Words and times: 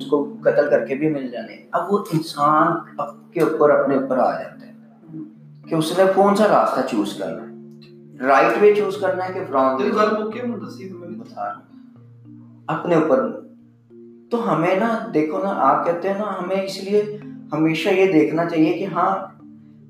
اس 0.00 0.10
کو 0.10 0.36
قتل 0.40 0.70
کر 0.70 0.86
کے 0.86 0.94
بھی 0.94 1.08
مل 1.08 1.28
جانے۔ 1.28 1.56
اب 1.72 1.92
وہ 1.92 1.98
انسان 2.12 2.72
کے 3.32 3.40
اوپر 3.40 3.70
اپنے 3.70 3.94
اوپر 3.94 4.18
آ 4.18 4.42
جاتا 4.42 4.66
ہے 4.66 4.72
کہ 5.68 5.74
اس 5.74 5.98
نے 5.98 6.04
کون 6.14 6.36
سا 6.36 6.48
راستہ 6.48 6.80
چوز 6.90 7.14
کرنا 7.18 7.42
ہے۔ 7.42 7.50
رائٹ 8.26 8.62
وے 8.62 8.74
چوز 8.74 8.96
کرنا 9.00 9.28
ہے 9.28 9.32
کہ 9.32 9.52
رانگ 9.52 9.78
اپنے 12.66 12.94
اوپر۔ 12.94 13.40
تو 14.30 14.54
ہمیں 14.54 14.76
نا 14.76 15.06
دیکھو 15.14 15.38
نا 15.38 15.50
آپ 15.56 15.86
کہتے 15.86 16.08
ہیں 16.08 16.18
نا 16.18 16.42
ہمیں 16.42 16.62
اس 16.62 16.84
لیے 16.84 17.18
ہمیشہ 17.52 17.88
یہ 17.88 18.12
دیکھنا 18.12 18.44
چاہیے 18.44 18.72
کہ 18.72 18.84
ہاں 18.84 19.42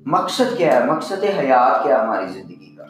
مقصد 0.05 0.57
کیا 0.57 0.75
ہے؟ 0.75 0.91
مقصد 0.91 1.23
حیات 1.39 1.83
کیا 1.83 1.99
ہے 1.99 2.03
ہماری 2.03 2.27
زندگی 2.27 2.75
کا؟ 2.77 2.83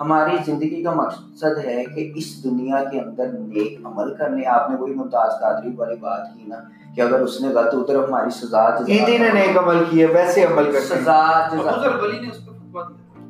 ہماری 0.00 0.36
زندگی 0.46 0.82
کا 0.82 0.92
مقصد 0.92 1.64
ہے 1.64 1.84
کہ 1.94 2.12
اس 2.14 2.44
دنیا 2.44 2.84
کے 2.84 3.00
اندر 3.00 3.26
نیک 3.26 3.80
عمل 3.84 4.14
کرنے۔ 4.14 4.46
آپ 4.46 4.70
نے 4.70 4.76
کوئی 4.76 4.94
ممتاز 4.94 5.40
قادری 5.40 5.70
والی 5.76 5.96
بات 6.00 6.20
کی 6.34 6.44
نا 6.46 6.56
کہ 6.94 7.00
اگر 7.00 7.20
اس 7.20 7.40
نے 7.40 7.48
غلط 7.48 7.74
ادھر 7.74 8.04
ہماری 8.04 8.30
سزا 8.30 8.62
انہی 8.62 9.18
نے 9.18 9.28
نیک 9.32 9.58
عمل 9.58 9.84
کیے 9.90 10.06
ویسے 10.06 10.44
عمل 10.44 10.64
کرتے 10.64 10.80
سزا 10.80 11.20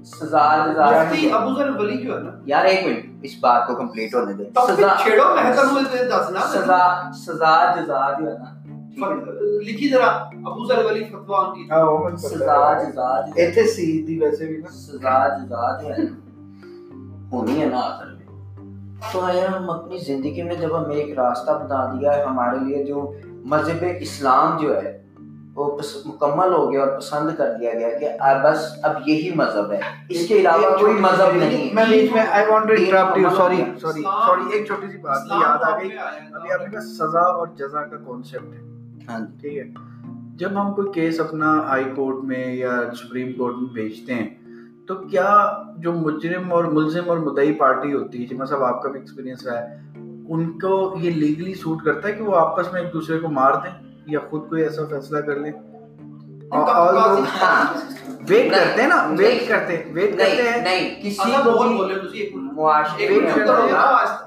سزا 0.04 0.66
جزا۔ 0.66 0.90
یار 2.46 2.64
ایک 2.64 2.86
منٹ 2.86 3.04
اس 3.22 3.30
بات 3.40 3.66
کو 3.66 3.74
کمپلیٹ 3.74 4.14
ہونے 4.14 4.32
دیں۔ 4.32 4.44
سزا 4.66 4.94
سزا 6.52 6.78
سزا 7.12 7.80
جزا 7.80 8.20
جو 8.20 8.26
ہے 8.28 8.36
نا۔ 8.38 8.54
لکھی 9.60 9.88
ذرا 9.88 10.06
ابو 10.06 10.66
ذر 10.66 10.84
ولی 10.84 11.04
فتوا 11.04 11.38
ان 11.38 11.54
کی 11.54 11.70
ہاں 11.70 12.16
سزا 12.16 12.82
جزا 12.82 13.08
ایتھے 13.34 13.66
سیدھی 13.66 14.18
ویسے 14.18 14.46
بھی 14.46 14.56
نا۔ 14.56 14.70
سزا 14.70 15.28
جزا 15.36 15.82
جو 15.82 15.88
ہے 15.88 16.27
ہونی 17.32 17.60
ہے 17.60 17.66
نا 17.66 17.80
آخر 17.80 18.06
میں۔ 18.06 18.18
تو 19.12 19.28
ہے 19.28 19.46
ہم 19.46 19.70
اپنی 19.70 19.98
زندگی 19.98 20.42
میں 20.42 20.54
جب 20.54 20.84
ہمیں 20.84 20.96
ایک 20.96 21.18
راستہ 21.18 21.50
بتا 21.50 21.92
دیا 21.92 22.16
ہے 22.16 22.22
ہمارے 22.22 22.56
لیے 22.64 22.84
جو 22.84 23.12
مذہب 23.24 23.84
اسلام 24.00 24.58
جو 24.58 24.76
ہے 24.76 25.02
وہ 25.54 25.78
مکمل 26.06 26.52
ہو 26.52 26.72
گیا 26.72 26.80
اور 26.80 26.98
پسند 26.98 27.36
کر 27.36 27.54
دیا 27.60 27.74
گیا 27.74 27.98
کہ 27.98 28.08
بس 28.44 28.78
اب 28.82 29.08
یہی 29.08 29.30
مذہب 29.34 29.72
ہے۔ 29.72 29.80
اس 30.08 30.28
کے 30.28 30.38
علاوہ 30.38 30.78
کوئی 30.78 30.92
مذہب 30.92 31.36
نہیں۔ 31.36 31.74
میں 31.74 31.84
بیچ 31.90 32.12
میں 32.12 32.22
I 32.32 32.46
want 32.48 32.68
to 32.68 32.74
interrupt 32.78 33.18
you 33.18 33.30
sorry 33.36 33.62
sorry 33.80 34.02
sorry 34.02 34.52
ایک 34.52 34.66
چھوٹی 34.66 34.86
سی 34.92 34.98
بات 34.98 35.18
یاد 35.30 35.72
آ 35.72 35.78
گئی۔ 35.78 35.88
ابھی 36.34 36.52
آپ 36.52 36.80
سزا 36.80 37.20
اور 37.20 37.46
جزا 37.56 37.82
کا 37.82 37.96
کانسیپٹ 37.96 38.44
ہے۔ 38.44 38.58
ہاں 39.08 39.18
ٹھیک 39.40 39.58
ہے۔ 39.58 39.64
جب 40.36 40.60
ہم 40.60 40.74
کوئی 40.74 40.92
کیس 40.92 41.20
اپنا 41.20 41.62
ہائی 41.68 41.84
کورٹ 41.96 42.24
میں 42.24 42.54
یا 42.54 42.80
سپریم 43.04 43.32
کورٹ 43.32 43.54
میں 43.56 43.72
بھیجتے 43.72 44.14
ہیں 44.14 44.28
تو 44.88 44.94
کیا 44.94 45.28
جو 45.76 45.92
مجرم 45.92 46.52
اور 46.52 46.64
ملزم 46.64 47.08
اور 47.08 47.18
مدعی 47.18 47.52
پارٹی 47.52 47.92
ہوتی 47.94 48.20
ہے 48.20 48.26
جمع 48.26 48.44
صاحب 48.44 48.62
آپ 48.62 48.82
کا 48.82 48.90
بھی 48.90 49.00
ایکسپیرینس 49.00 49.46
رہا 49.46 49.58
ہے 49.58 49.76
ان 50.28 50.58
کو 50.58 50.94
یہ 51.00 51.10
لیگلی 51.10 51.54
سوٹ 51.54 51.84
کرتا 51.84 52.08
ہے 52.08 52.12
کہ 52.12 52.22
وہ 52.22 52.36
آپس 52.36 52.72
میں 52.72 52.80
ایک 52.80 52.92
دوسرے 52.92 53.18
کو 53.18 53.28
مار 53.28 53.52
دیں 53.54 53.70
یا 54.06 54.20
خود 54.30 54.48
کوئی 54.48 54.62
ایسا 54.62 54.82
فیصلہ 54.90 55.18
کر 55.18 55.36
لیں؟ 55.36 55.52
ویٹ 58.28 58.50
کرتے 58.52 58.82
ہیں 58.82 58.88
نا 58.88 59.14
ویٹ 59.18 59.48
کرتے 59.48 59.76
ہیں 59.76 59.92
ویٹ 59.92 60.18
کرتے 60.18 60.42
ہیں 60.50 60.62
نہیں۔ 60.62 61.02
کسی 61.02 61.32
کو 61.44 61.50
معاشرے 62.54 63.08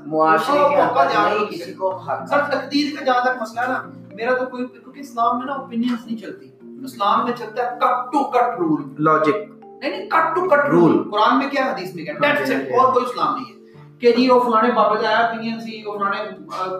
معاشرے 0.05 0.57
کے 0.69 0.81
اندر 0.81 1.05
نہیں 1.15 1.45
کسی 1.45 1.73
کو 1.73 1.95
حق 1.95 2.27
سر 2.29 2.41
تقدیر 2.51 2.99
کا 2.99 3.05
جہاں 3.05 3.23
تک 3.25 3.41
مسئلہ 3.41 3.61
ہے 3.61 3.67
نا 3.67 3.81
میرا 4.13 4.33
تو 4.33 4.45
کوئی 4.45 4.67
کیونکہ 4.67 4.99
اسلام 4.99 5.37
میں 5.37 5.45
نا 5.45 5.53
اوپینینز 5.53 6.05
نہیں 6.05 6.17
چلتی۔ 6.17 6.49
اسلام 6.85 7.23
میں 7.25 7.33
چلتا 7.37 7.63
ہے 7.63 7.77
cut 7.79 8.11
to 8.13 8.23
cut 8.23 8.59
rule 8.59 8.81
logic 8.99 9.60
نہیں 9.81 9.97
نہیں 9.97 10.09
کٹ 10.09 10.35
ٹو 10.35 10.49
کٹ 10.49 10.69
رول 10.69 11.11
قرآن 11.11 11.37
میں 11.37 11.49
کیا 11.49 11.63
حدیث 11.65 11.95
میں 11.95 12.03
کیا؟ 12.05 12.13
دیٹس 12.21 12.51
اٹ 12.51 12.71
اور 12.79 12.93
کوئی 12.93 13.05
اسلام 13.05 13.35
نہیں 13.35 13.53
ہے۔ 13.53 13.61
کہ 13.99 14.11
جی 14.11 14.29
وہ 14.29 14.39
فلانے 14.39 14.71
بابا 14.71 14.95
کا 15.01 15.07
آیا 15.07 15.17
اوپینین 15.17 15.59
سی 15.59 15.83
وہ 15.85 15.99
فلانے 15.99 16.19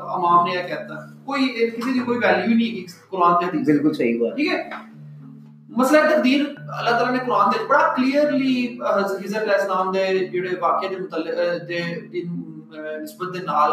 امام 0.01 0.45
نے 0.45 0.51
یہ 0.51 0.67
کہتا۔ 0.67 0.95
کوئی 1.25 1.69
کسی 1.77 1.93
کی 1.93 1.99
کوئی 1.99 2.17
ویلیو 2.17 2.57
نہیں 2.57 2.79
ہے 2.79 2.85
قرآن 3.09 3.39
کے 3.39 3.45
حدیث۔ 3.45 3.67
بالکل 3.67 3.93
صحیح 3.93 4.21
بات۔ 4.21 4.35
ٹھیک 4.35 4.51
ہے؟ 4.51 4.69
مسئلہ 5.69 6.09
تقدیر 6.09 6.41
اللہ 6.57 6.89
تعالیٰ 6.89 7.11
نے 7.11 7.19
قرآن 7.25 7.49
دے 7.49 7.67
بڑا 7.67 7.93
کلیئرلی 7.95 8.77
حضرت 8.95 9.37
علیہ 9.37 9.53
السلام 9.53 9.91
دے 9.91 10.27
جڑے 10.27 10.59
واقعے 10.61 10.89
دے 10.89 10.95
متعلق 10.95 11.37
دے 11.69 11.79
نسبت 13.01 13.33
دے 13.33 13.39
نال 13.39 13.71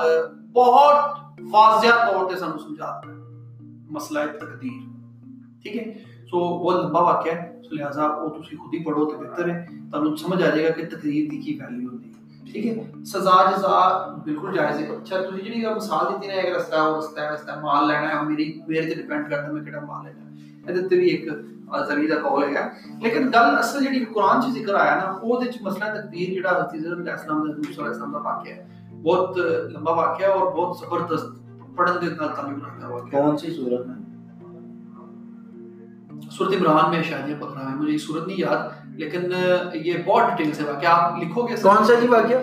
بہت 0.53 1.21
واضح 1.53 1.87
طور 1.87 2.31
تے 2.31 2.37
سانو 2.37 2.59
سمجھاتا 2.59 3.11
ہے۔ 3.11 3.17
مسئلہ 3.91 4.21
تقدیر۔ 4.41 4.87
ٹھیک 5.63 5.77
ہے؟ 5.77 6.18
سو 6.31 6.39
بہت 6.59 6.85
لمبا 6.85 7.03
واقعہ 7.03 7.33
ہے۔ 7.33 7.61
سو 7.69 7.75
لہٰذا 7.75 8.07
وہ 8.07 8.29
تسی 8.29 8.57
خود 8.57 8.75
ہی 8.75 8.85
پڑھو 8.85 9.05
تو 9.11 9.19
بہتر 9.19 9.49
ہے۔ 9.51 9.67
تانوں 9.93 10.17
سمجھ 10.17 10.43
آ 10.43 10.47
جائے 10.47 10.65
گا 10.65 10.71
کہ 10.71 10.85
تقدیر 10.87 11.31
دی 11.31 11.39
کی 11.45 11.59
ویلیو 11.61 11.89
ہوندی 11.89 12.09
ہے۔ 12.09 12.53
ٹھیک 12.53 12.67
ہے؟ 12.67 13.05
سزا، 13.05 13.51
جزا 13.51 13.79
بالکل 14.25 14.53
جائز 14.57 14.79
ہے۔ 14.81 14.87
اچھا 14.97 15.17
تسی 15.21 15.41
جڑی 15.45 15.65
مثال 15.77 16.07
دیتی 16.13 16.27
نا 16.27 16.35
ایک 16.35 16.57
رستہ 16.57 16.75
ہے 16.75 16.81
وہ 16.81 16.99
رستہ 16.99 17.21
ہے 17.21 17.31
رستہ 17.35 17.59
مال 17.63 17.89
لینا 17.89 18.09
ہے 18.09 18.23
میری 18.29 18.61
میرے 18.69 18.87
تے 18.89 18.95
ڈیپینڈ 18.95 19.31
کردا 19.31 19.53
میں 19.53 19.65
کیڑا 19.65 19.81
مال 19.81 20.07
لینا 20.07 20.23
ہے۔ 20.25 20.71
ادھر 20.71 20.89
تے 20.89 20.97
بھی 20.97 21.09
ایک 21.09 21.29
ذریعہ 21.89 22.17
کا 22.17 22.29
قول 22.29 22.57
ہے۔ 22.57 22.63
لیکن 23.03 23.29
گل 23.29 23.57
اصل 23.59 23.85
جڑی 23.85 24.05
قرآن 24.05 24.43
چ 24.43 24.45
ذکر 24.55 24.75
آیا 24.75 24.95
نا 24.95 25.11
او 25.11 25.41
دے 25.41 25.51
مسئلہ 25.61 25.85
تقدیر 25.85 26.35
جڑا 26.35 26.51
حضرت 26.51 26.99
علیہ 26.99 27.13
السلام 27.13 27.43
دا 27.45 27.53
حضور 27.53 27.65
صلی 27.65 27.75
اللہ 27.77 27.89
علیہ 27.89 27.97
وسلم 27.97 28.13
دا 28.13 28.19
واقعہ 28.19 28.53
ہے۔ 28.53 28.65
بہت 29.03 29.39
لمبا 29.73 29.93
واقعہ 29.93 30.27
ہے 30.27 30.33
اور 30.33 30.53
بہت 30.53 30.77
زبردست 30.79 31.77
پڑھن 31.77 31.95
دے 32.01 32.07
نال 32.07 32.29
تعلق 32.37 32.67
رکھتا 32.67 32.87
ہے۔ 32.87 32.93
واقعہ 32.93 33.19
کون 33.19 33.37
سی 33.37 33.51
صورت 36.31 36.55
عمران 36.55 36.91
میں 36.91 37.03
شاید 37.03 37.29
یہ 37.29 37.35
پکڑا 37.35 37.71
ہے 37.71 37.75
مجھے 37.77 37.93
یہ 37.93 37.99
صورت 37.99 38.27
نہیں 38.27 38.41
یاد 38.41 38.89
لیکن 38.95 39.33
یہ 39.75 39.95
بہت 40.07 40.23
ڈیٹیل 40.29 40.53
سے 40.53 40.63
واقعہ 40.65 40.89
آپ 40.89 41.19
لکھو 41.19 41.49
گے۔ 41.49 41.55
کون 41.63 41.85
سا 41.85 41.95
جی 41.95 42.09
واقعہ؟ 42.09 42.39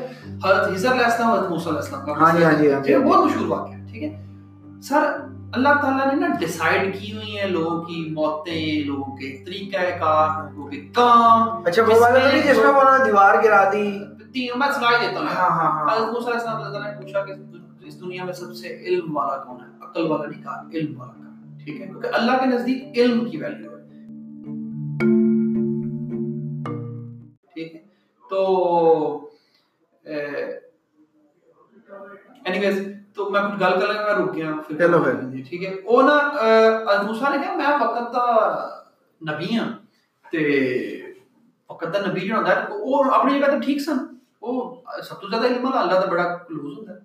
حضرت 0.45 0.73
حضر 0.73 0.91
علیہ 0.91 1.05
السلام 1.05 1.31
حضرت 1.31 1.49
موسیٰ 1.49 1.67
علیہ 1.67 1.79
السلام 1.79 2.05
کا 2.05 2.11
ہاں 2.11 2.37
جی 2.37 2.43
ہاں 2.43 2.51
جی 2.51 2.71
ہاں 2.73 2.81
جی 2.83 2.95
بہت 2.95 3.25
مشہور 3.25 3.47
واقعہ 3.47 3.73
ہے 3.73 3.85
ٹھیک 3.91 4.03
ہے۔ 4.03 4.81
سر 4.81 5.03
اللہ 5.53 5.69
تعالیٰ 5.81 6.13
نے 6.13 6.27
نا 6.27 6.35
ڈیسائیڈ 6.39 6.99
کی 6.99 7.13
ہوئی 7.13 7.37
ہیں 7.37 7.47
لوگوں 7.47 7.81
کی 7.81 8.09
موتیں 8.11 8.87
لوگوں 8.87 9.15
کے 9.17 9.43
طریقہ 9.45 9.77
کار 9.99 10.51
لوگوں 10.53 10.69
کے 10.69 10.79
کام۔ 10.79 11.61
اچھا 11.65 11.83
وہ 11.87 11.99
والا 11.99 12.19
نہیں 12.19 12.41
جس 12.41 12.57
میں 12.57 12.73
وہ 12.73 12.83
نے 12.83 13.05
دیوار 13.05 13.43
گرا 13.43 13.69
دی؟ 13.73 13.99
تین 14.33 14.59
میں 14.59 14.67
سنائی 14.75 15.07
دیتا 15.07 15.19
ہوں۔ 15.19 15.27
ہاں 15.27 15.49
ہاں 15.49 15.71
ہاں۔ 15.71 15.95
حضرت 15.95 16.07
موسیٰ 16.07 16.27
علیہ 16.27 16.49
السلام 16.49 16.83
نے 16.83 17.01
پوچھا 17.01 17.25
کہ 17.25 17.31
اس 17.85 18.01
دنیا 18.01 18.23
میں 18.23 18.33
سب 18.33 18.53
سے 18.53 18.67
علم 18.67 19.17
والا 19.17 19.37
کون 19.37 19.57
ہے؟ 19.61 19.85
عقل 19.85 20.11
والا 20.11 20.25
نہیں 20.25 20.43
کہا 20.43 20.61
علم 20.73 20.99
والا۔ 20.99 21.24
ٹھیک 21.65 21.79
ہے 21.81 21.85
کیونکہ 21.87 22.07
اللہ 22.13 22.31
کے 22.39 22.45
نزدیک 22.45 22.97
علم 22.99 23.23
کی 23.29 23.37
ویلیو 23.41 23.71
ہے۔ 23.71 23.83
ٹھیک 27.53 27.75
ہے 27.75 27.79
تو 28.29 28.39
اینی 32.45 32.59
ویز 32.59 32.77
تو 33.15 33.29
میں 33.29 33.41
کچھ 33.41 33.59
گل 33.63 33.79
کر 33.79 33.87
لگا 33.87 34.05
میں 34.05 34.13
رک 34.25 34.33
گیا 34.35 34.51
پھر 34.67 34.77
چلو 34.79 35.03
ٹھیک 35.49 35.63
ہے۔ 35.63 35.73
او 35.87 36.01
نا 36.07 36.15
موسیٰ 37.03 37.31
نے 37.31 37.37
کہا 37.43 37.55
میں 37.57 37.77
وقت 37.85 38.13
دا 38.15 38.25
نبی 39.31 39.57
ہاں 39.57 39.69
تے 40.31 40.39
وقت 41.69 41.93
دا 41.93 41.99
نبی 42.07 42.27
جو 42.27 42.35
ہوندا 42.35 42.55
ہے 42.55 42.61
او 42.71 43.13
اپنی 43.13 43.39
جگہ 43.39 43.51
تے 43.51 43.59
ٹھیک 43.65 43.81
سن۔ 43.81 43.97
او 44.39 44.49
سب 45.07 45.21
تو 45.21 45.27
زیادہ 45.29 45.45
علم 45.45 45.65
اللہ 45.73 45.99
دا 46.01 46.09
بڑا 46.11 46.27
کلوز 46.47 46.77
ہوندا 46.77 46.93
ہے۔ 46.93 46.99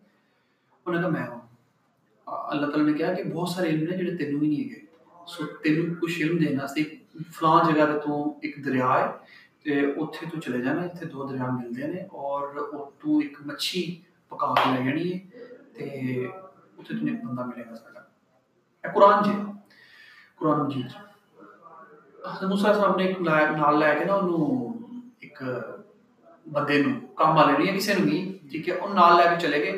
انہوں 0.86 1.00
نے 1.00 1.00
کہا 1.02 1.18
میں 1.18 1.28
ہوں۔ 1.28 1.39
اللہ 2.30 2.66
تعالیٰ 2.66 2.86
نے 2.86 2.92
کہا 2.98 3.12
کہ 3.14 3.22
بہت 3.32 3.48
سارے 3.48 3.68
علم 3.68 3.90
نے 3.90 3.96
جڑے 3.96 4.16
تینوں 4.16 4.42
ہی 4.42 4.48
نہیں 4.48 4.70
ہے 4.70 4.80
سو 5.28 5.46
تینوں 5.62 5.94
کچھ 6.00 6.20
علم 6.22 6.36
دینا 6.38 6.60
واسطے 6.62 6.82
فلاں 7.36 7.58
جگہ 7.64 7.86
تے 7.86 7.98
تو 8.04 8.22
ایک 8.42 8.64
دریا 8.64 8.92
ہے 8.94 9.06
تے 9.62 9.80
اوتھے 9.90 10.26
تو 10.30 10.40
چلے 10.40 10.62
جانا 10.62 10.82
اتنے 10.82 11.08
دو 11.12 11.26
دریا 11.28 11.50
ملتے 11.50 11.92
ہیں 11.92 12.04
اور 12.20 12.56
او 12.56 12.84
تو 13.00 13.18
ایک 13.18 13.36
مچھی 13.46 13.82
پکا 14.32 14.52
کے 14.54 14.70
لے 14.74 14.84
جانی 14.84 15.12
ہے 15.12 15.18
تے 15.74 15.84
اتنے 16.24 16.98
تمہیں 16.98 17.14
ایک 17.14 17.24
بندہ 17.24 17.44
ملے 17.46 17.64
گا 17.70 17.76
ساڈا 17.76 18.00
اے 18.84 18.92
قرآن 18.94 19.22
جی 19.24 19.32
قرآن 20.38 20.60
مجید 20.60 20.96
حضرت 22.26 22.48
موسیٰ 22.50 22.74
صاحب 22.74 22.96
نے 22.96 23.04
ایک 23.06 23.20
نال 23.20 23.78
لے 23.80 23.94
کے 23.98 24.04
نا 24.04 24.14
انہوں 24.14 24.72
ایک 25.20 25.42
بندے 26.46 26.82
نو 26.82 26.94
کام 27.14 27.36
والے 27.36 27.52
نہیں 27.58 27.76
کسی 27.76 27.92
نے 27.92 28.04
نہیں 28.04 28.32
ٹھیک 28.50 28.68
ہے 28.68 28.78
ان 28.78 28.94
نال 28.96 29.16
لے 29.16 29.28
کے 29.30 29.40
چلے 29.40 29.62
گئے 29.62 29.72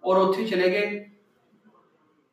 اور 0.00 0.16
اتنے 0.20 0.46
چلے 0.46 0.70
گئے۔ 0.72 0.86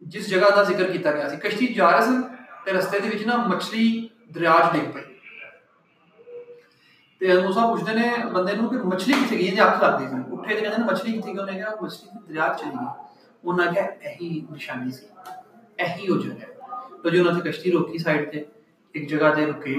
جس 0.02 0.30
جگہ 0.30 0.50
کا 0.56 0.64
ذکر 0.64 0.92
کیتا 0.92 1.12
گیا 1.12 1.28
کشتی 1.44 1.68
جا 1.74 1.92
رہے 1.92 2.02
سن 2.02 2.22
تے 2.66 2.74
رستے 2.74 3.00
دے 3.00 3.26
نا 3.26 3.36
مچھلی 3.48 3.86
دریا 4.36 4.58
چ 4.64 4.74
ڈگ 4.74 4.92
پئی 4.92 5.04
تے 7.22 7.42
موسیٰ 7.42 7.64
پوچھتے 7.66 7.94
نے 7.94 8.10
بندے 8.34 8.52
کہ 8.54 8.84
مچھلی 8.86 9.14
کتنے 9.16 9.38
گئی 9.38 9.48
جی 9.48 9.62
اکھ 9.62 9.84
لگتی 9.84 10.06
سی 10.06 10.16
اٹھے 10.32 10.56
تے 10.56 10.62
کہتے 10.62 10.82
مچھلی 10.84 11.12
کتنے 11.12 11.32
گئی 11.32 11.40
انہیں 11.40 11.60
کہا 11.60 11.76
مچھلی 11.82 12.20
دریا 12.28 12.52
چلی 12.60 12.70
گئی 12.70 12.88
انہوں 13.44 13.66
نے 13.66 13.72
کہا 13.74 14.54
نشانی 14.54 14.92
سی 14.92 15.06
یہی 15.80 16.08
ہو 16.10 16.18
جگہ 16.20 17.02
تو 17.04 17.10
جو 17.10 17.20
انہوں 17.20 17.34
نے 17.34 17.50
کشتی 17.50 17.72
روکی 17.72 17.98
سائڈ 17.98 18.32
تے 18.32 18.44
ایک 18.96 19.10
جگہ 19.10 19.34
تے 19.36 19.46
رکے 19.46 19.76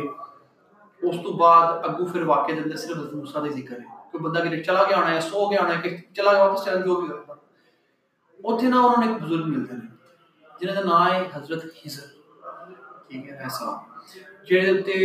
اس 1.01 1.17
تو 1.23 1.33
بعد 1.35 1.85
اگو 1.85 2.07
پھر 2.07 2.23
واقع 2.25 2.53
دے 2.53 2.61
اندر 2.61 2.77
صرف 2.77 2.97
حضرت 2.97 3.15
موسیٰ 3.15 3.45
دے 3.45 3.51
ذکر 3.53 3.79
ہے 3.79 3.85
کوئی 4.13 4.25
بندہ 4.25 4.49
کہ 4.49 4.63
چلا 4.63 4.83
گیا 4.83 4.97
ہونا 4.97 5.15
ہے 5.15 5.21
سو 5.21 5.51
گیا 5.51 5.61
ہونا 5.61 5.77
ہے 5.77 5.81
کہ 5.83 5.97
چلا 6.15 6.33
گیا 6.33 6.43
واپس 6.43 6.65
چلا 6.65 6.81
جو 6.81 7.01
بھی 7.01 7.09
ہوگا 7.09 7.35
اتنے 8.41 8.69
نا 8.69 8.81
انہوں 8.81 9.05
نے 9.05 9.13
ایک 9.13 9.23
بزرگ 9.23 9.47
ملتے 9.47 9.75
ہیں 9.75 9.90
جنہیں 10.61 10.75
کا 10.75 10.83
نام 10.85 11.13
ہے 11.13 11.23
حضرت 11.35 11.65
حضر 11.77 12.07
ٹھیک 13.09 13.29
ہے 13.31 13.37
ایسا۔ 13.37 13.77
جہے 14.49 14.81
تے 14.83 14.97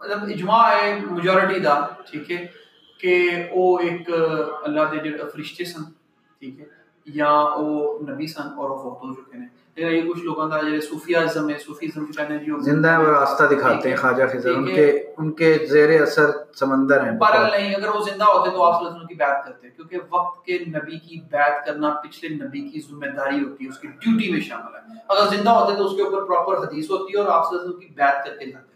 مطلب 0.00 0.18
اجماع 0.28 0.62
ہے 0.72 0.98
میجورٹی 1.10 1.58
دا 1.60 1.74
ٹھیک 2.10 2.30
ہے 2.30 2.46
کہ 3.00 3.14
وہ 3.52 3.78
ایک 3.78 4.10
اللہ 4.62 4.90
کے 4.90 5.08
جو 5.08 5.28
فرشتے 5.34 5.64
سن 5.64 5.82
ٹھیک 6.42 6.60
ہے 6.60 6.64
یا 7.06 7.30
وہ 7.56 7.98
نبی 8.08 8.26
سن 8.26 8.48
اور 8.56 8.70
وہ 8.70 8.76
فوت 8.76 9.02
ہو 9.02 9.14
چکے 9.14 9.38
ہیں۔ 9.38 9.46
لیکن 9.76 9.94
یہ 9.94 10.12
کچھ 10.12 10.24
لوگوں 10.24 10.48
کا 10.48 10.60
جو 10.62 10.80
صوفیازم 10.80 11.50
ہے 11.50 11.58
صوفیزم 11.58 12.04
جو 12.04 12.12
کہنے 12.16 12.38
جو 12.38 12.58
زندہ 12.60 12.88
ہے 12.88 12.96
وہ 12.96 13.12
راستہ 13.12 13.44
دکھاتے 13.44 13.88
ہیں 13.88 13.96
خواجہ 13.96 14.24
خضر 14.32 14.50
ان 14.50 14.66
کے 14.74 14.86
ان 15.16 15.30
کے 15.32 15.56
زیر 15.70 16.00
اثر 16.02 16.30
سمندر 16.54 17.04
ہیں 17.04 17.18
پر 17.18 17.50
نہیں 17.50 17.74
اگر 17.74 17.88
وہ 17.88 18.00
زندہ 18.00 18.24
ہوتے 18.24 18.50
تو 18.50 18.62
آپ 18.62 18.72
صلی 18.72 18.78
اللہ 18.78 18.88
علیہ 18.88 18.96
وسلم 18.96 19.06
کی 19.06 19.14
بیعت 19.14 19.44
کرتے 19.44 19.68
کیونکہ 19.70 19.98
وقت 20.10 20.44
کے 20.44 20.58
نبی 20.58 20.98
کی 20.98 21.20
بیعت 21.30 21.66
کرنا 21.66 21.90
پچھلے 21.90 22.34
نبی 22.34 22.68
کی 22.68 22.80
ذمہ 22.80 23.06
داری 23.06 23.44
ہوتی 23.44 23.64
ہے 23.64 23.70
اس 23.70 23.78
کی 23.78 23.88
ڈیوٹی 23.88 24.32
میں 24.32 24.40
شامل 24.40 24.74
ہے۔ 24.74 24.98
اگر 25.08 25.36
زندہ 25.36 25.50
ہوتے 25.50 25.76
تو 25.76 25.86
اس 25.86 25.96
کے 25.96 26.02
اوپر 26.02 26.24
پراپر 26.24 26.56
حدیث 26.56 26.90
ہوتی 26.90 27.12
ہے 27.12 27.22
اور 27.22 27.28
آپ 27.28 27.48
صلی 27.48 27.58
اللہ 27.58 27.66
علیہ 27.66 27.76
وسلم 27.76 27.88
کی 27.88 27.94
بیعت 27.94 28.24
کر 28.24 28.36
کے 28.36 28.46
جاتے۔ 28.46 28.70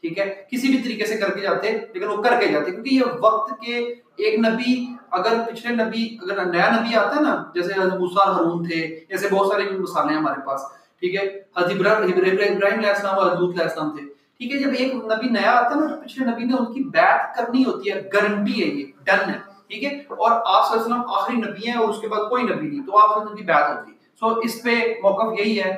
ٹھیک 0.00 0.18
ہے؟ 0.18 0.44
کسی 0.50 0.68
بھی 0.68 0.78
طریقے 0.78 1.06
سے 1.06 1.16
کر 1.16 1.30
کے 1.30 1.40
جاتے 1.40 1.70
لیکن 1.70 2.06
وہ 2.08 2.22
کر 2.22 2.40
کے 2.40 2.46
جاتے 2.46 2.70
کیونکہ 2.70 2.94
یہ 2.94 3.02
وقت 3.20 3.50
کے 3.60 3.76
ایک 4.16 4.38
نبی 4.38 4.96
اگر 5.10 5.32
پچھلے 5.48 5.84
نبی 5.84 6.18
اگر 6.22 6.44
نیا 6.44 6.70
نبی 6.70 6.94
آتا 6.96 7.16
ہے 7.16 7.20
نا 7.20 7.44
جیسے 7.54 7.74
موسیٰ 7.98 8.26
ہارون 8.26 8.68
تھے 8.68 9.00
جیسے 9.08 9.28
بہت 9.30 9.52
سارے 9.52 9.70
مثالیں 9.70 10.10
ہیں 10.10 10.18
ہمارے 10.18 10.46
پاس۔ 10.46 10.60
ٹھیک 11.00 11.14
ہے؟ 11.14 11.26
حضرت 11.56 11.72
ابراہیم 11.76 12.64
علیہ 12.78 12.88
السلام 12.88 13.18
اور 13.18 13.26
حضرت 13.26 13.42
علیہ 13.42 13.62
السلام 13.62 13.96
تھے۔ 13.96 14.09
ٹھیک 14.40 14.52
ہے، 14.52 14.58
جب 14.58 14.70
ایک 14.78 14.94
نبی 14.94 15.28
نیا 15.28 15.50
آتا 15.52 15.70
ہے 15.70 15.80
نا، 15.80 15.86
تو 15.86 16.00
پچھلے 16.02 16.24
نبی 16.26 16.44
نے 16.44 16.52
ان 16.58 16.72
کی 16.72 16.82
بیعت 16.92 17.34
کرنی 17.36 17.64
ہوتی 17.64 17.90
ہے، 17.90 17.96
گارنٹی 18.12 18.62
ہے 18.62 18.68
یہ، 18.68 18.84
ڈن 19.04 19.30
ہے، 19.30 19.38
ٹھیک 19.68 19.84
ہے؟ 19.84 19.90
اور 20.20 20.30
آپ 20.30 20.68
صلی 20.68 20.78
اللہ 20.78 20.84
علیہ 20.84 20.94
وسلم 20.94 21.10
آخری 21.16 21.36
نبی 21.36 21.66
ہیں 21.68 21.76
اور 21.76 21.88
اس 21.88 22.00
کے 22.00 22.08
بعد 22.08 22.28
کوئی 22.28 22.42
نبی 22.42 22.68
نہیں، 22.68 22.86
تو 22.86 22.98
آپ 22.98 23.36
کی 23.36 23.42
بیعت 23.42 23.68
ہوتی 23.70 23.92
سو 24.20 24.28
اس 24.44 24.62
پہ 24.62 24.74
موقف 25.02 25.38
یہی 25.40 25.60
ہے 25.60 25.70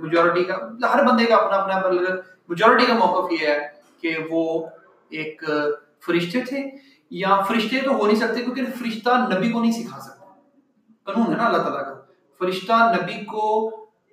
میجورٹی 0.00 0.44
کا، 0.44 0.56
ہر 0.94 1.04
بندے 1.06 1.24
کا 1.24 1.36
اپنا 1.36 1.56
اپنا 1.56 1.88
مطلب 1.88 2.16
میجورٹی 2.48 2.86
کا 2.86 2.94
موقف 2.94 3.32
یہ 3.32 3.46
ہے 3.46 3.68
کہ 4.00 4.16
وہ 4.30 4.66
ایک 5.18 5.44
فرشتے 6.06 6.40
تھے، 6.48 6.62
یا 7.10 7.40
فرشتے 7.48 7.80
تو 7.84 7.96
ہو 7.96 8.06
نہیں 8.06 8.16
سکتے 8.16 8.42
کیونکہ 8.42 8.62
فرشتہ 8.78 9.10
نبی 9.32 9.50
کو 9.52 9.60
نہیں 9.60 9.72
سکھا 9.72 10.00
سکتا۔ 10.00 10.26
قانون 11.04 11.32
ہے 11.32 11.36
نا 11.36 11.46
اللہ 11.46 11.62
تعالیٰ 11.62 11.84
کا۔ 11.84 11.94
فرشتہ 12.38 12.82
نبی 12.96 13.24
کو 13.24 13.44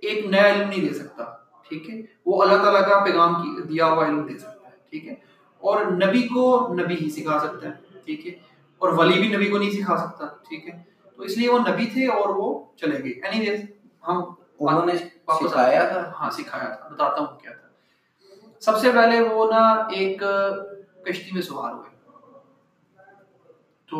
ایک 0.01 0.25
نیا 0.25 0.47
علم 0.47 0.69
نہیں 0.69 0.87
دے 0.87 0.93
سکتا۔ 0.93 1.23
ٹھیک 1.69 1.89
ہے؟ 1.89 2.01
وہ 2.25 2.43
اللہ 2.43 2.63
تعالیٰ 2.63 2.89
کا 2.89 3.03
پیغام 3.03 3.33
کی 3.33 3.61
دیا 3.61 3.85
ہوا 3.85 4.05
علم 4.05 4.27
دے 4.27 4.37
سکتا 4.37 4.69
ہے 4.69 4.75
ٹھیک 4.89 5.07
ہے؟ 5.07 5.13
اور 5.57 5.85
نبی 5.85 6.27
کو 6.27 6.73
نبی 6.73 6.95
ہی 7.01 7.09
سکھا 7.09 7.39
سکتا 7.39 7.67
ہے 7.67 7.99
ٹھیک 8.05 8.27
ہے؟ 8.27 8.31
اور 8.77 8.89
ولی 8.97 9.19
بھی 9.19 9.35
نبی 9.35 9.45
کو 9.45 9.57
نہیں 9.57 9.71
سکھا 9.71 9.97
سکتا 9.97 10.25
ٹھیک 10.25 10.69
ہے؟ 10.69 10.83
تو 11.15 11.23
اس 11.23 11.37
لیے 11.37 11.49
وہ 11.49 11.59
نبی 11.59 11.85
تھے 11.85 12.07
اور 12.07 12.29
وہ 12.29 12.63
چلے 12.75 13.03
گئے۔ 13.03 13.11
اینی 13.11 13.49
ویز 13.49 13.61
ہم 14.07 14.21
انہوں 14.59 14.85
نے 14.85 14.93
سکھایا 15.27 15.87
تھا 15.87 16.11
ہاں 16.19 16.29
سکھایا 16.29 16.69
تھا 16.69 16.87
بتاتا 16.87 17.19
ہوں 17.19 17.39
کیا 17.39 17.51
تھا۔ 17.51 17.67
سب 18.59 18.79
سے 18.79 18.91
پہلے 18.91 19.19
وہ 19.21 19.51
نا 19.51 19.73
ایک 19.73 20.23
کشتی 21.05 21.31
میں 21.33 21.41
سوار 21.41 21.73
ہوئے۔ 21.73 21.97
تو 23.89 23.99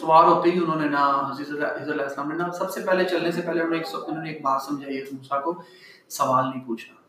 سوار 0.00 0.24
ہوتے 0.24 0.50
ہی 0.50 0.58
انہوں 0.58 0.80
نے 0.80 0.88
نا 0.88 1.28
حضرت 1.30 1.90
علیہ 1.90 2.02
السلام 2.02 2.28
نے 2.28 2.34
نا 2.34 2.50
سب 2.50 2.70
سے 2.70 2.80
پہلے 2.80 3.04
چلنے 3.04 3.32
سے 3.32 3.40
پہلے 3.40 3.60
انہوں 3.60 3.70
نے 3.70 3.76
ایک 3.76 3.86
انہوں 4.08 4.22
نے 4.22 4.30
ایک 4.30 4.42
بات 4.42 4.62
سمجھائی 4.62 4.98
ہے 4.98 5.04
موسیٰ 5.12 5.42
کو 5.42 5.62
سوال 6.08 6.44
نہیں 6.44 6.66
پوچھنا۔ 6.66 7.03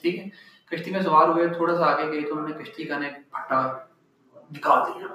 ٹھیک 0.00 0.18
ہے۔ 0.18 0.28
کشتی 0.70 0.90
میں 0.90 1.00
سوار 1.02 1.28
ہوئے 1.28 1.46
تھوڑا 1.48 1.76
سا 1.76 1.84
آگے 1.86 2.10
گئے 2.12 2.20
تو 2.20 2.34
انہوں 2.34 2.48
نے 2.48 2.62
کشتی 2.62 2.84
کا 2.84 2.96
ایک 2.96 3.30
پھٹا 3.32 3.60
نکال 4.52 4.80
دیا 4.86 5.06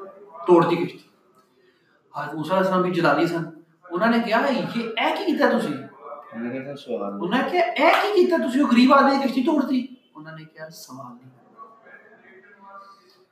توڑ 0.48 0.64
دی 0.64 0.76
کشتی۔ 0.76 0.98
حضرت 2.16 2.34
موسیٰ 2.34 2.52
علیہ 2.52 2.66
السلام 2.66 2.82
بھی 2.82 2.92
جلالی 2.92 3.28
سن۔ 3.28 3.44
انہوں 3.92 4.10
نے 4.12 4.18
کہا 4.20 4.48
یہ 4.50 4.78
اے 5.00 5.12
کی 5.18 5.26
کیتا 5.26 5.58
تسی؟ 5.58 5.74
انہوں 6.34 6.54
نے 6.54 6.60
کہا 6.60 7.60
اے 7.60 7.90
کی 8.02 8.26
کیتا 8.26 8.38
تسی؟ 8.38 8.62
وہ 8.62 8.68
غریب 8.68 8.94
آدمی 8.94 9.28
کشتی 9.28 9.44
توڑ 9.44 9.62
دی 9.62 9.86
انہوں 10.16 10.38
نے 10.38 10.44
کیا 10.46 10.70
سوال 10.70 11.14
نہیں 11.16 11.30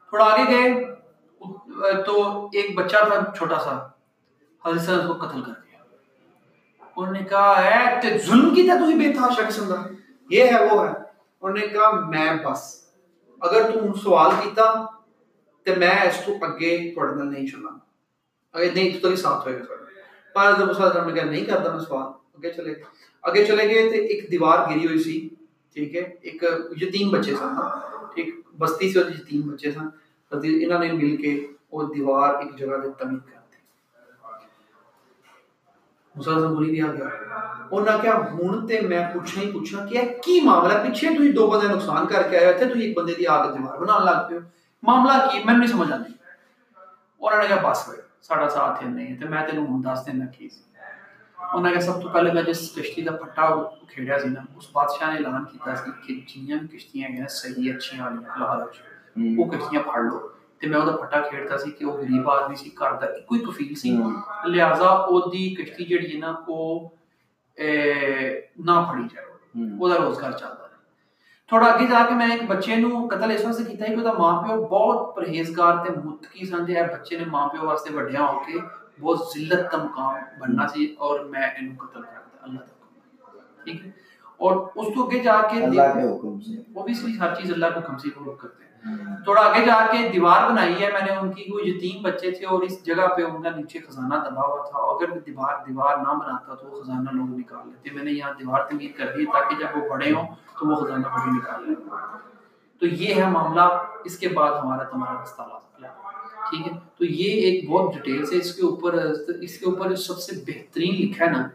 تھوڑا 0.09 0.25
آگے 0.25 0.44
گئے 0.51 2.03
تو 2.05 2.13
ایک 2.53 2.75
بچہ 2.77 2.97
تھا 3.07 3.31
چھوٹا 3.38 3.59
سا 3.59 3.77
حضرت 4.65 4.89
اللہ 4.89 5.07
کو 5.07 5.25
قتل 5.25 5.41
کر 5.41 5.51
دیا۔ 5.51 5.79
انہوں 6.95 7.13
نے 7.13 7.19
کہا 7.19 7.51
اے 7.51 8.01
تے 8.01 8.17
ظلم 8.17 8.53
کی 8.55 8.63
تھا 8.63 8.75
تو 8.79 8.85
ہی 8.85 8.95
بے 8.95 9.13
تحاشا 9.13 9.47
قسم 9.47 9.67
دا؟ 9.69 9.81
یہ 10.29 10.43
ہے 10.43 10.67
وہ 10.71 10.87
ہے۔ 10.87 10.93
انہوں 11.41 11.57
نے 11.57 11.67
کہا، 11.67 11.99
میں 12.09 12.33
بس۔ 12.45 12.83
اگر 13.41 13.71
تم 13.71 13.93
سوال 13.93 14.31
کیتا 14.43 14.85
تے 15.63 15.75
میں 15.75 16.01
اس 16.01 16.21
تو 16.25 16.31
اگے 16.41 16.91
تھوڑے 16.93 17.15
نال 17.15 17.33
نہیں 17.33 17.47
چلنا۔ 17.47 17.69
اگر 18.53 18.65
نہیں، 18.75 18.89
تو 18.91 18.99
تیری 18.99 19.15
ساتھ 19.15 19.47
ہوئے 19.47 19.59
گا 19.59 19.63
پر 20.33 20.53
حضرت 20.55 20.77
صلی 20.77 20.85
علیہ 20.85 21.13
نے 21.13 21.19
کہا، 21.19 21.29
نہیں 21.29 21.45
کرتا 21.45 21.71
میں 21.71 21.79
سوال۔ 21.79 22.11
اگے 22.33 22.53
چلے۔ 22.53 22.73
اگے 23.21 23.45
چلے 23.45 23.63
گئے 23.63 23.89
تے 23.89 23.97
ایک 23.97 24.31
دیوار 24.31 24.69
گری 24.69 24.85
ہوئی 24.87 24.99
سی۔ 25.03 25.29
ٹھیک 25.73 25.95
ہے؟ 25.95 26.15
ایک 26.21 26.43
یتیم 26.81 27.09
بچے 27.09 27.35
سن۔ 27.35 27.55
ٹھیک، 28.13 28.35
بستی 28.57 28.93
سے 28.93 28.99
یتیم 28.99 29.41
بچے 29.41 29.71
سن۔ 29.71 29.87
انہوں 30.31 30.79
نے 30.79 30.91
مل 30.91 31.17
کے 31.17 31.47
وہ 31.71 31.93
دیوار 31.93 32.33
ایک 32.33 32.59
جگہ 32.59 32.77
دے 32.83 32.87
تعمیر 32.99 33.19
کر 33.19 33.42
مسلسل 36.15 36.48
بولی 36.48 36.71
دیا 36.71 36.88
گیا 36.88 37.07
انہاں 37.71 37.98
کیا 38.01 38.13
ہن 38.31 38.65
تے 38.68 38.80
میں 38.81 39.04
پوچھنا 39.13 39.44
ہی 39.44 39.51
پوچھنا 39.51 39.86
کہ 39.86 40.01
کی 40.24 40.39
معاملہ 40.42 40.74
پیچھے 40.83 41.10
تسی 41.10 41.31
دو 41.31 41.48
بندے 41.48 41.68
نقصان 41.68 42.07
کر 42.07 42.27
کے 42.30 42.38
آئے 42.38 42.54
تھے 42.54 42.65
تو 42.65 42.80
ایک 42.80 42.98
بندے 42.98 43.13
دی 43.13 43.27
آگ 43.27 43.48
دیوار 43.48 43.80
بنان 43.80 44.06
لگ 44.06 44.27
پے 44.30 44.39
معاملہ 44.83 45.13
کی 45.31 45.44
میں 45.45 45.54
نہیں 45.54 45.68
سمجھ 45.68 45.92
آندی 45.92 46.13
انہوں 47.21 47.42
نے 47.42 47.48
کہا 47.48 47.69
بس 47.69 47.88
ہوئے 47.88 48.01
ساڈا 48.21 48.50
ساتھ 48.50 48.83
نہیں 48.83 49.07
ہے 49.07 49.15
تے 49.15 49.30
میں 49.30 49.45
تینوں 49.48 49.65
ہن 49.68 49.83
دس 49.83 50.06
دینا 50.07 50.25
کی 50.27 50.50
سی 50.50 50.62
انہوں 51.39 51.71
نے 51.71 51.80
سب 51.81 52.01
تو 52.01 52.10
پہلے 52.10 52.31
میں 52.33 52.44
جس 52.44 52.69
کشتی 52.75 53.01
کا 53.01 53.15
پٹا 53.15 53.50
کھیڑیا 53.88 54.19
سی 54.19 54.30
نا 54.30 54.42
اس 54.56 54.69
بادشاہ 54.71 55.12
نے 55.12 55.18
اعلان 55.18 55.44
کیتا 55.45 55.75
سی 55.75 55.92
کہ 56.06 56.19
جنیاں 56.30 56.60
کشتیاں 56.74 57.10
ہیں 57.10 57.27
صحیح 57.31 57.74
اچھیاں 57.74 58.06
والی 58.06 58.39
لاہور 58.39 59.38
وہ 59.38 59.45
کشتیاں 59.51 59.83
پھڑ 59.83 60.01
لو 60.01 60.27
بچے 83.65 83.71
نے 83.71 83.89
اور 84.39 84.56
اس 84.75 84.88
اللہ 85.63 85.94
کے 85.94 86.07
حکم 86.07 86.39
سے 86.39 86.56
اوبیسلی 86.75 87.19
ہر 87.19 87.36
چیز 87.36 87.51
اللہ 87.51 87.65
کے 87.65 87.80
حکم 87.80 87.98
سے 87.98 88.10
کرتے 88.38 88.62
تھوڑا 89.24 89.41
آگے 89.41 89.65
جا 89.65 89.88
کے 89.91 90.09
دیوار 90.09 90.50
بنائی 90.50 90.83
ہے، 90.83 90.91
میں 90.91 91.01
نے 91.01 91.15
ان 91.15 91.31
کی 91.31 91.44
کوئی 91.44 91.69
یتیم 91.69 92.01
بچے 92.01 92.31
تھے 92.31 92.45
اور 92.45 92.62
اس 92.62 92.85
جگہ 92.85 93.07
پہ 93.18 93.21
ان 93.24 93.41
کا 93.41 93.50
نیچے 93.50 93.80
خزانہ 93.80 94.15
دبا 94.15 94.41
ہوا 94.41 94.69
تھا۔ 94.71 94.80
اگر 94.80 95.12
میں 95.12 95.19
دیوار 95.25 95.53
دیوار 95.68 95.97
نہ 95.97 96.19
بناتا 96.19 96.55
تو 96.55 96.67
وہ 96.67 96.81
خزانہ 96.81 97.10
لوگ 97.12 97.39
نکال 97.39 97.67
لیتے۔ 97.67 97.96
میں 97.96 98.03
نے 98.03 98.12
یہاں 98.12 98.34
دیوار 98.39 98.63
تعمیر 98.63 98.91
کر 98.98 99.05
دی 99.17 99.25
تاکہ 99.25 99.55
جب 99.55 99.84
وہ 99.84 99.89
بڑے 99.89 100.12
ہوں 100.13 100.27
تو 100.60 100.67
وہ 100.67 100.75
خزانہ 100.75 101.07
بڑے 101.07 101.31
نکال 101.31 101.63
لیں۔ 101.65 101.75
تو 102.79 102.86
یہ 102.86 103.15
ہے 103.15 103.29
معاملہ۔ 103.29 103.62
اس 104.05 104.17
کے 104.17 104.27
بعد 104.27 104.51
ہمارا 104.62 104.84
تمہارا 104.84 105.24
رستہ 105.24 105.41
لا 105.41 105.88
ٹھیک 106.50 106.67
ہے؟ 106.67 106.79
تو 106.98 107.05
یہ 107.05 107.31
ایک 107.31 107.69
بہت 107.69 107.93
ڈیٹیل 107.93 108.25
سے 108.25 108.38
اس 108.38 108.55
کے 108.55 108.62
اوپر، 108.62 108.93
اس 109.41 109.60
کے 109.60 109.65
اوپر 109.65 109.96
سب 109.96 110.17
سے 110.17 110.36
بہترین 110.48 110.96
لکھا 110.96 111.25
ہے 111.25 111.29
نا، 111.29 111.48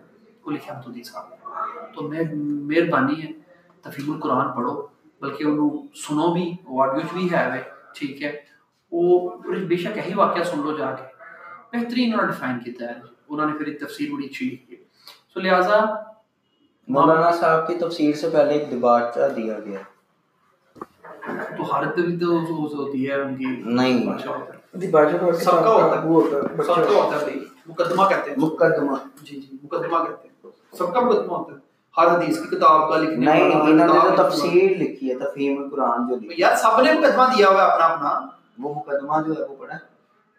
وہ 0.47 0.51
لکھا 0.51 0.75
متودی 0.79 1.03
صاحب۔ 1.03 1.25
تو 1.95 2.03
میں 2.03 2.23
مہربانی 2.35 3.23
ہے 3.23 3.33
تفیم 3.83 4.15
القرآن 4.15 4.53
پڑھو۔ 4.57 4.98
بلکہ 5.21 5.45
انہوں 5.45 5.71
سنو 5.95 6.33
بھی 6.33 6.53
آڈیو 6.79 7.07
بھی 7.13 7.29
ہے 7.33 7.49
وہ 7.49 7.93
ٹھیک 7.95 8.23
ہے۔ 8.23 8.41
وہ 8.93 9.31
بے 9.69 9.77
شک 9.77 9.97
یہی 9.97 10.15
واقعہ 10.15 10.43
سن 10.43 10.61
لو 10.61 10.77
جا 10.77 10.91
کے۔ 10.95 11.05
بہترین 11.73 12.13
انہوں 12.13 12.27
نے 12.27 12.33
ڈیفائن 12.33 12.59
کیتا 12.59 12.85
ہے۔ 12.85 12.95
انہوں 13.29 13.51
نے 13.51 13.59
پھر 13.59 13.87
تفسیر 13.87 14.13
بڑی 14.13 14.27
اچھی 14.27 14.47
لکھی۔ 14.47 14.77
ہے 14.77 14.83
سو 15.35 15.41
لہٰذا 15.41 15.85
مولانا 16.89 17.31
صاحب 17.31 17.69
کی 17.69 17.75
تفسیر 17.79 18.15
سے 18.15 18.31
پہلے 18.31 18.53
ایک 18.53 18.71
دیباچہ 18.71 19.29
دیا 19.37 19.59
گیا۔ 19.59 19.81
تو 21.57 21.63
حالت 21.63 21.99
بھی 21.99 22.17
تو 22.17 22.39
ہوتی 22.79 23.09
ہے 23.09 23.15
ان 23.15 23.37
کی 23.37 23.45
نہیں۔ 23.47 24.19
سب 25.33 25.51
کا 25.51 25.71
ہوتا 25.71 26.03
ہے۔ 26.03 26.63
سب 26.63 26.75
کا 26.75 27.05
ہوتا 27.05 27.21
ہے 27.21 27.37
مقدمہ 27.67 28.09
کہتے 28.09 28.31
ہیں۔ 28.31 28.37
مقدمہ۔ 28.39 28.97
جی 29.23 29.41
جی 29.41 29.57
مقدمہ 29.63 29.99
کہتے 30.05 30.29
ہیں۔ 30.29 30.51
سب 30.73 30.95
کا 30.95 31.01
مقدمہ 31.01 31.33
ہوتا 31.33 31.53
ہے۔ 31.53 31.68
ہر 31.99 32.07
حدیث 32.07 32.39
کی 32.41 32.57
کتاب 32.57 32.89
کا 32.91 32.97
لکھنے 32.97 33.25
نہیں 33.27 33.43
انہوں 33.43 33.69
نے 33.69 33.87
جو 33.87 34.23
تفسیر 34.23 34.71
لکھی 34.79 35.11
ہے 35.11 35.19
تفہیم 35.19 35.63
القرآن 35.63 36.09
جو 36.09 36.17
لکھی 36.17 36.35
یار 36.39 36.57
سب 36.57 36.81
نے 36.81 36.93
مقدمہ 36.93 37.23
دیا 37.37 37.49
ہوا 37.49 37.63
ہے 37.63 37.69
اپنا 37.69 37.85
اپنا۔ 37.85 38.21
وہ 38.59 38.75
مقدمہ 38.75 39.23
جو 39.27 39.33
ہے 39.33 39.45
وہ 39.49 39.57
پڑھا 39.59 39.77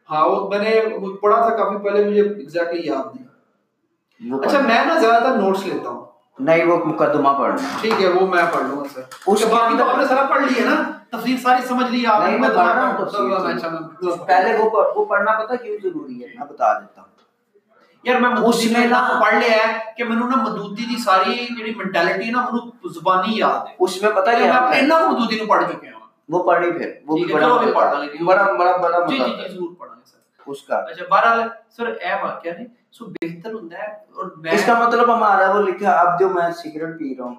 ہاں 0.09 0.25
وہ 0.25 0.49
میں 0.49 0.59
نے 0.59 0.81
پڑھا 1.21 1.47
تھا 1.47 1.55
کافی 1.55 1.77
پہلے 1.77 2.05
مجھے 2.05 2.21
ایگزیکٹلی 2.21 2.87
یاد 2.87 3.15
نہیں۔ 3.15 4.39
اچھا 4.39 4.59
میں 4.59 4.85
نا 4.85 4.99
زیادہ 4.99 5.23
تر 5.23 5.37
نوٹس 5.37 5.65
لیتا 5.65 5.89
ہوں۔ 5.89 6.05
نہیں 6.39 6.65
وہ 6.65 6.77
مقدمہ 6.85 7.29
پڑھنا 7.39 7.67
ٹھیک 7.81 8.01
ہے 8.01 8.07
وہ 8.07 8.27
میں 8.27 8.43
پڑھ 8.53 8.63
لوں 8.63 8.77
گا 8.77 8.83
سر۔ 8.93 9.01
اس 9.27 9.45
باقی 9.45 9.77
تو 9.77 9.89
آپ 9.89 9.97
نے 9.97 10.05
سارا 10.05 10.23
پڑھ 10.23 10.41
لی 10.41 10.59
ہے 10.59 10.65
نا؟ 10.65 10.91
تفسیر 11.09 11.37
ساری 11.37 11.67
سمجھ 11.67 11.91
لی 11.91 12.05
آپ 12.05 12.21
رہا 12.21 12.85
ہوں 12.85 14.25
پہلے 14.27 14.57
وہ 14.57 14.83
وہ 14.95 15.05
پڑھنا 15.05 15.31
پتہ 15.31 15.53
کیوں 15.63 15.77
ضروری 15.83 16.23
ہے؟ 16.23 16.27
میں 16.39 16.47
بتا 16.47 16.79
دیتا 16.79 17.01
ہوں۔ 17.01 17.09
یار 18.03 18.19
میں 18.19 18.29
اس 18.43 18.65
میں 18.71 18.85
نہ 18.87 18.97
پڑھ 19.21 19.35
لیا 19.35 19.55
ہے 19.57 19.79
کہ 19.97 20.03
مینوں 20.03 20.27
نا 20.27 20.41
مدودی 20.43 20.85
دی 20.85 21.01
ساری 21.01 21.35
جڑی 21.49 21.73
مینٹیلٹی 21.75 22.25
ہے 22.25 22.31
نا 22.31 22.45
مینوں 22.45 22.89
زبانی 22.93 23.37
یاد 23.37 23.67
ہے 23.67 23.75
اس 23.79 24.01
میں 24.01 24.11
پتہ 24.11 24.37
کیا 24.37 24.59
میں 24.61 24.79
انہاں 24.79 24.99
مدودی 25.09 25.39
نو 25.39 25.47
پڑھ 25.47 25.63
چکے 25.63 25.87
ہوں 25.87 26.07
وہ 26.29 26.43
پڑھی 26.43 26.71
پھر 26.71 26.91
وہ 27.05 27.17
بھی 27.17 27.33
بڑا 27.33 27.47
بڑا 28.23 28.45
بڑا 28.53 28.75
بڑا 28.77 29.05
جی 29.05 29.17
جی 29.17 29.23
جی 29.23 29.47
ضرور 29.47 29.73
پڑھیں 29.79 29.95
گے 29.95 30.05
سر 30.05 30.49
اس 30.51 30.61
کا 30.61 30.75
اچھا 30.77 31.05
بہرحال 31.09 31.47
سر 31.69 31.87
اے 31.87 32.13
واقعہ 32.23 32.51
نہیں 32.51 32.67
سو 32.91 33.05
بہتر 33.13 33.53
ہوندا 33.53 33.77
ہے 33.77 33.87
اور 33.87 34.31
میں 34.37 34.51
اس 34.51 34.65
کا 34.65 34.79
مطلب 34.79 35.13
ہمارا 35.15 35.51
وہ 35.51 35.61
لکھا 35.61 35.91
اب 35.95 36.19
جو 36.19 36.29
میں 36.29 36.49
سگریٹ 36.53 36.97
پی 36.99 37.15
رہا 37.17 37.25
ہوں 37.25 37.35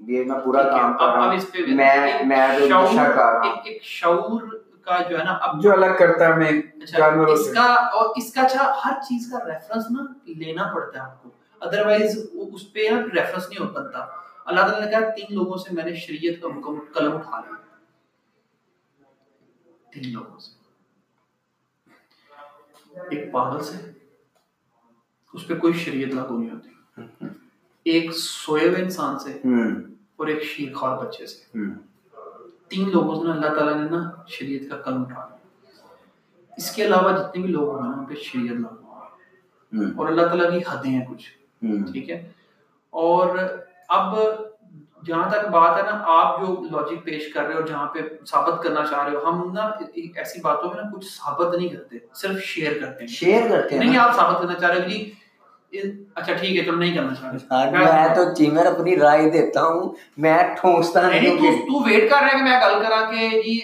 یہ 0.00 0.24
میں 0.24 0.38
پورا 0.44 0.62
کام 0.62 0.92
کر 0.92 1.06
رہا 1.06 1.24
ہوں 1.24 1.74
میں 1.74 2.24
میں 2.24 2.46
جو 2.58 2.66
نشہ 2.66 3.08
کر 3.08 3.22
رہا 3.22 3.38
ہوں 3.38 3.62
ایک 3.64 3.82
شعور 3.82 4.42
کا 4.84 5.02
جو 5.10 5.18
ہے 5.18 5.24
نا 5.24 5.30
اب 5.30 5.62
جو 5.62 5.72
الگ 5.72 5.86
کرتا 5.98 6.28
ہے 6.28 6.32
ہمیں 6.32 6.50
اچھا 6.82 6.98
جانوروں 6.98 7.32
اس 7.32 7.46
سے۔ 7.46 7.52
کا 7.54 7.62
اور 7.62 8.14
اس 8.16 8.32
کا 8.32 8.40
اچھا 8.40 8.72
ہر 8.84 9.00
چیز 9.00 9.32
کا 9.32 9.38
ریفرنس 9.46 9.84
نا 9.90 10.02
لینا 10.26 10.72
پڑتا 10.74 10.98
ہے 10.98 11.10
آپ 11.10 11.22
کو۔ 11.22 11.30
ادروائز 11.60 12.18
اس 12.32 12.72
پہ 12.72 12.88
نا 12.90 13.00
ریفرنس 13.00 13.48
نہیں 13.48 13.66
ہو 13.66 13.72
پاتا۔ 13.72 13.98
اللہ 14.44 14.60
تعالیٰ 14.60 14.80
نے 14.80 14.90
کہا 14.90 15.10
تین 15.10 15.34
لوگوں 15.34 15.56
سے 15.56 15.74
میں 15.74 15.84
نے 15.84 15.94
شریعت 15.94 16.42
کا 16.42 16.48
حکم 16.48 16.80
قلم 16.94 17.16
اٹھا 17.16 17.40
لیا۔ 17.40 17.54
تین 19.92 20.12
لوگوں 20.12 20.38
سے۔ 20.38 20.50
ایک 23.10 23.32
پاگل 23.32 23.64
سے۔ 23.64 23.90
اس 25.32 25.46
پہ 25.46 25.54
کوئی 25.54 25.72
شریعت 25.72 26.14
لاگو 26.14 26.38
نہیں 26.38 26.50
ہوتی۔ 26.50 26.68
ایک 27.84 28.10
سوئے 28.12 28.68
ہوئے 28.68 28.82
انسان 28.82 29.18
سے 29.18 29.38
اور 30.16 30.26
ایک 30.26 30.42
شیر 30.42 30.74
خوار 30.74 31.04
بچے 31.04 31.26
سے۔ 31.26 31.58
تین 32.74 32.90
لوگوں 32.90 33.24
سے 33.24 33.30
اللہ 33.30 33.54
تعالیٰ 33.54 33.74
نے 33.74 33.88
نا 33.88 34.10
شریعت 34.26 34.70
کا 34.70 34.76
قلم 34.76 35.00
اٹھا 35.00 35.28
لیا۔ 35.28 35.36
اس 36.56 36.70
کے 36.70 36.84
علاوہ 36.84 37.12
جتنے 37.12 37.42
بھی 37.42 37.52
لوگ 37.52 37.82
ہیں 37.82 37.92
ان 37.92 38.04
پہ 38.04 38.14
شریعت 38.14 38.56
لاگو 38.56 38.84
اور 40.00 40.08
اللہ 40.08 40.22
تعالیٰ 40.22 40.50
کی 40.50 40.58
حدیں 40.68 40.90
ہیں 40.90 41.06
کچھ۔ 41.06 41.30
ٹھیک 41.92 42.10
ہے۔ 42.10 42.30
اور 42.90 43.38
اب 43.88 44.18
جہاں 45.06 45.30
تک 45.30 45.48
بات 45.48 45.78
ہے 45.78 45.82
نا 45.82 46.04
آپ 46.06 46.40
جو 46.40 46.62
لاجک 46.70 47.04
پیش 47.04 47.32
کر 47.34 47.42
رہے 47.42 47.54
ہو 47.54 47.60
جہاں 47.60 47.86
پہ 47.86 47.98
ثابت 48.26 48.62
کرنا 48.62 48.86
چاہ 48.90 49.04
رہے 49.04 49.16
ہو 49.16 49.28
ہم 49.28 49.52
نا 49.52 49.60
ایسی 50.14 50.40
باتوں 50.40 50.70
میں 50.74 50.82
نا 50.84 50.90
کچھ 50.94 51.04
ثابت 51.04 51.54
نہیں 51.54 51.68
کرتے 51.68 51.96
صرف 52.14 52.42
شیئر 52.42 52.72
کرتے 52.80 53.00
ہیں۔ 53.00 53.06
شیئر 53.06 53.48
کرتے 53.48 53.78
ہیں 53.78 53.84
نہیں 53.84 53.98
آپ 53.98 54.16
ثابت 54.16 54.42
کرنا 54.42 54.54
چاہ 54.54 54.70
رہے 54.70 54.84
ہو 54.84 54.88
جی 54.88 55.12
اچھا 56.14 56.32
ٹھیک 56.32 56.56
ہے 56.56 56.64
چلو 56.64 56.76
نہیں 56.76 56.94
کرنا 56.94 57.14
چاہ 57.14 57.64
رہے 57.64 57.84
میں 57.84 58.14
تو 58.14 58.34
چیمر 58.34 58.66
اپنی 58.66 58.96
رائے 58.96 59.30
دیتا 59.30 59.62
ہوں۔ 59.64 59.92
میں 60.16 60.36
ٹھونستا 60.60 61.08
نہیں 61.08 61.36
تو 61.38 61.52
تو 61.62 61.82
ویٹ 61.84 62.08
کر 62.10 62.16
رہا 62.16 62.26
ہے 62.26 62.38
کہ 62.38 62.42
میں 62.42 62.60
گل 62.60 62.82
کراں 62.82 63.04
کہ 63.12 63.28
جی 63.42 63.58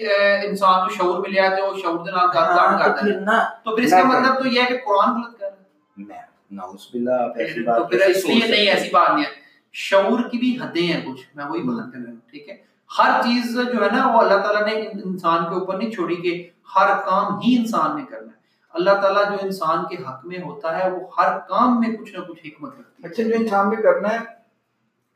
انسان 0.46 0.86
کو 0.86 0.94
شعور 0.94 1.18
ملیا 1.18 1.48
تے 1.48 1.62
وہ 1.62 1.74
شعور 1.82 1.98
دے 2.06 2.10
نال 2.10 2.28
گل 2.28 2.38
ہاں، 2.38 2.56
تو 2.72 2.78
کرتا 2.78 3.00
پھر 3.02 3.10
ہے 3.10 3.20
نا 3.20 3.38
تو 3.64 3.76
پھر 3.76 3.84
اس 3.84 3.90
کا 3.90 4.02
مطلب 4.04 4.42
تو 4.42 4.48
یہ 4.48 4.60
ہے 4.60 4.66
کہ 4.68 4.78
قرآن 4.86 5.10
غلط 5.12 5.38
کر 5.38 5.46
رہا 5.46 5.52
ہے۔ 5.52 6.04
میں 6.04 6.18
نعوذ 6.52 6.86
باللہ 6.92 7.20
آپ 7.20 7.38
ایسی 7.38 7.64
تو 7.66 7.84
پھر 7.84 8.06
اس 8.06 8.24
لیے 8.26 8.46
نہیں 8.46 8.66
ایسی 8.66 8.88
بات 8.92 9.10
نہیں 9.10 9.24
ہے۔ 9.24 9.38
شعور 9.74 10.28
کی 10.30 10.38
بھی 10.38 10.56
حدیں 10.62 10.82
ہیں 10.82 11.00
کچھ 11.06 11.20
میں 11.34 11.44
وہی 11.44 11.62
بات 11.62 11.92
کر 11.92 11.98
رہا 11.98 12.10
ہوں 12.10 12.16
ٹھیک 12.30 12.48
ہے؟ 12.48 12.56
ہر 12.90 13.20
چیز 13.22 13.54
جو 13.72 13.84
ہے 13.84 13.90
نا 13.92 14.06
وہ 14.06 14.20
اللہ 14.20 14.42
تعالیٰ 14.42 14.66
نے 14.66 14.74
انسان 15.04 15.44
کے 15.44 15.54
اوپر 15.54 15.76
نہیں 15.76 15.90
چھوڑی 15.90 16.16
کہ 16.16 16.32
ہر 16.76 16.88
کام 17.06 17.38
ہی 17.40 17.56
انسان 17.58 17.96
نے 17.96 18.04
کرنا 18.10 18.28
ہے۔ 18.28 18.38
اللہ 18.72 18.90
تعالیٰ 18.90 19.24
جو 19.24 19.36
انسان 19.42 19.84
کے 19.84 20.02
حق 20.02 20.26
میں 20.26 20.38
ہوتا 20.38 20.84
ہے 20.84 20.90
وہ 20.90 21.00
ہر 21.18 21.38
کام 21.38 21.80
میں 21.80 21.96
کچھ 21.96 22.12
نہ 22.14 22.24
کچھ 22.24 22.40
حکمت 22.44 22.74
رکھتی 22.78 23.02
ہے۔ 23.02 23.08
اچھا 23.08 23.22
جو 23.22 23.30
انسان 23.34 23.68
میں 23.68 23.76
کرنا 23.76 24.08
ہے 24.14 24.18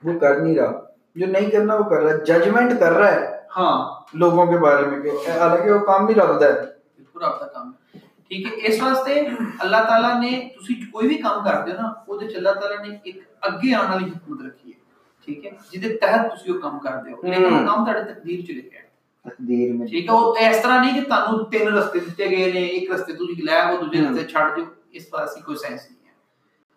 وہ 0.05 0.19
کر 0.19 0.37
نہیں 0.41 0.55
رہا۔ 0.55 0.81
جو 1.15 1.27
نہیں 1.27 1.51
کرنا 1.51 1.75
وہ 1.75 1.83
کر 1.83 1.97
رہا 1.97 2.13
ہے۔ 2.13 2.25
ججمنٹ 2.25 2.81
کر 2.81 2.93
رہا 2.93 3.13
ہے 3.13 3.41
ہاں۔ 3.57 3.91
لوگوں 4.15 4.47
کے 4.47 4.59
بارے 4.59 4.87
میں 4.87 5.01
کہ 5.01 5.09
حالانکہ 5.09 5.71
وہ 5.71 5.87
کام 5.87 6.07
بھی 6.07 6.15
رکھتا 6.15 6.47
ہے 6.47 6.53
بالکل 6.53 7.25
آپ 7.25 7.39
کا 7.39 7.47
کام 7.47 7.69
ہے۔ 7.69 7.99
ٹھیک 7.99 8.47
ہے 8.47 8.67
اس 8.67 8.83
واسطے 8.83 9.21
اللہ 9.59 9.77
تعالیٰ 9.89 10.21
نے 10.21 10.49
تسی 10.57 10.75
کوئی 10.75 11.09
بھی 11.09 11.15
کام 11.15 11.45
کرتے 11.45 11.71
ہو 11.71 11.77
نا 11.81 11.93
وہ 12.09 12.21
اللہ 12.21 12.49
تعالیٰ 12.49 12.89
نے 12.89 12.97
ایک 13.03 13.19
اگے 13.41 13.75
آنے 13.75 13.95
والی 13.95 14.11
حکمت 14.11 14.47
رکھی 14.47 14.71
ہے۔ 14.71 14.85
ٹھیک 15.25 15.47
ہے 15.47 15.51
جہਦੇ 15.73 15.97
تحت 15.97 16.33
تسی 16.33 16.53
وہ 16.53 16.61
کام 16.61 16.79
کرتے 16.79 17.13
ہو۔ 17.13 17.23
لیکن 17.23 17.45
وہ 17.45 17.67
کام 17.67 17.85
تہاڈے 17.85 18.13
تقدیر 18.15 18.41
چ 18.41 18.51
لکھا 18.51 18.79
ہے 18.79 18.84
تقدیر 19.25 19.73
میں 19.73 19.87
ٹھیک 19.87 20.09
ہے 20.09 20.15
وہ 20.15 20.35
اس 20.37 20.63
طرح 20.63 20.81
نہیں 20.81 21.01
کہ 21.01 21.09
تانوں 21.09 21.45
تین 21.51 21.69
رستے 21.69 21.99
دتے 21.99 22.31
گئے 22.31 22.53
نے 22.53 22.65
ایک 22.67 22.91
رستے 22.91 23.13
تسی 23.13 23.43
لے 23.43 23.61
وہ 23.71 23.81
دوسرے 23.83 24.07
رستے 24.09 24.27
چھڑ 24.27 24.49
جو 24.57 24.65
اس 24.91 25.09
طرح 25.09 25.27
سے 25.27 25.41
کوئی 25.41 25.57
سینس 25.57 25.91
نہیں 25.91 26.07
ہے 26.07 26.13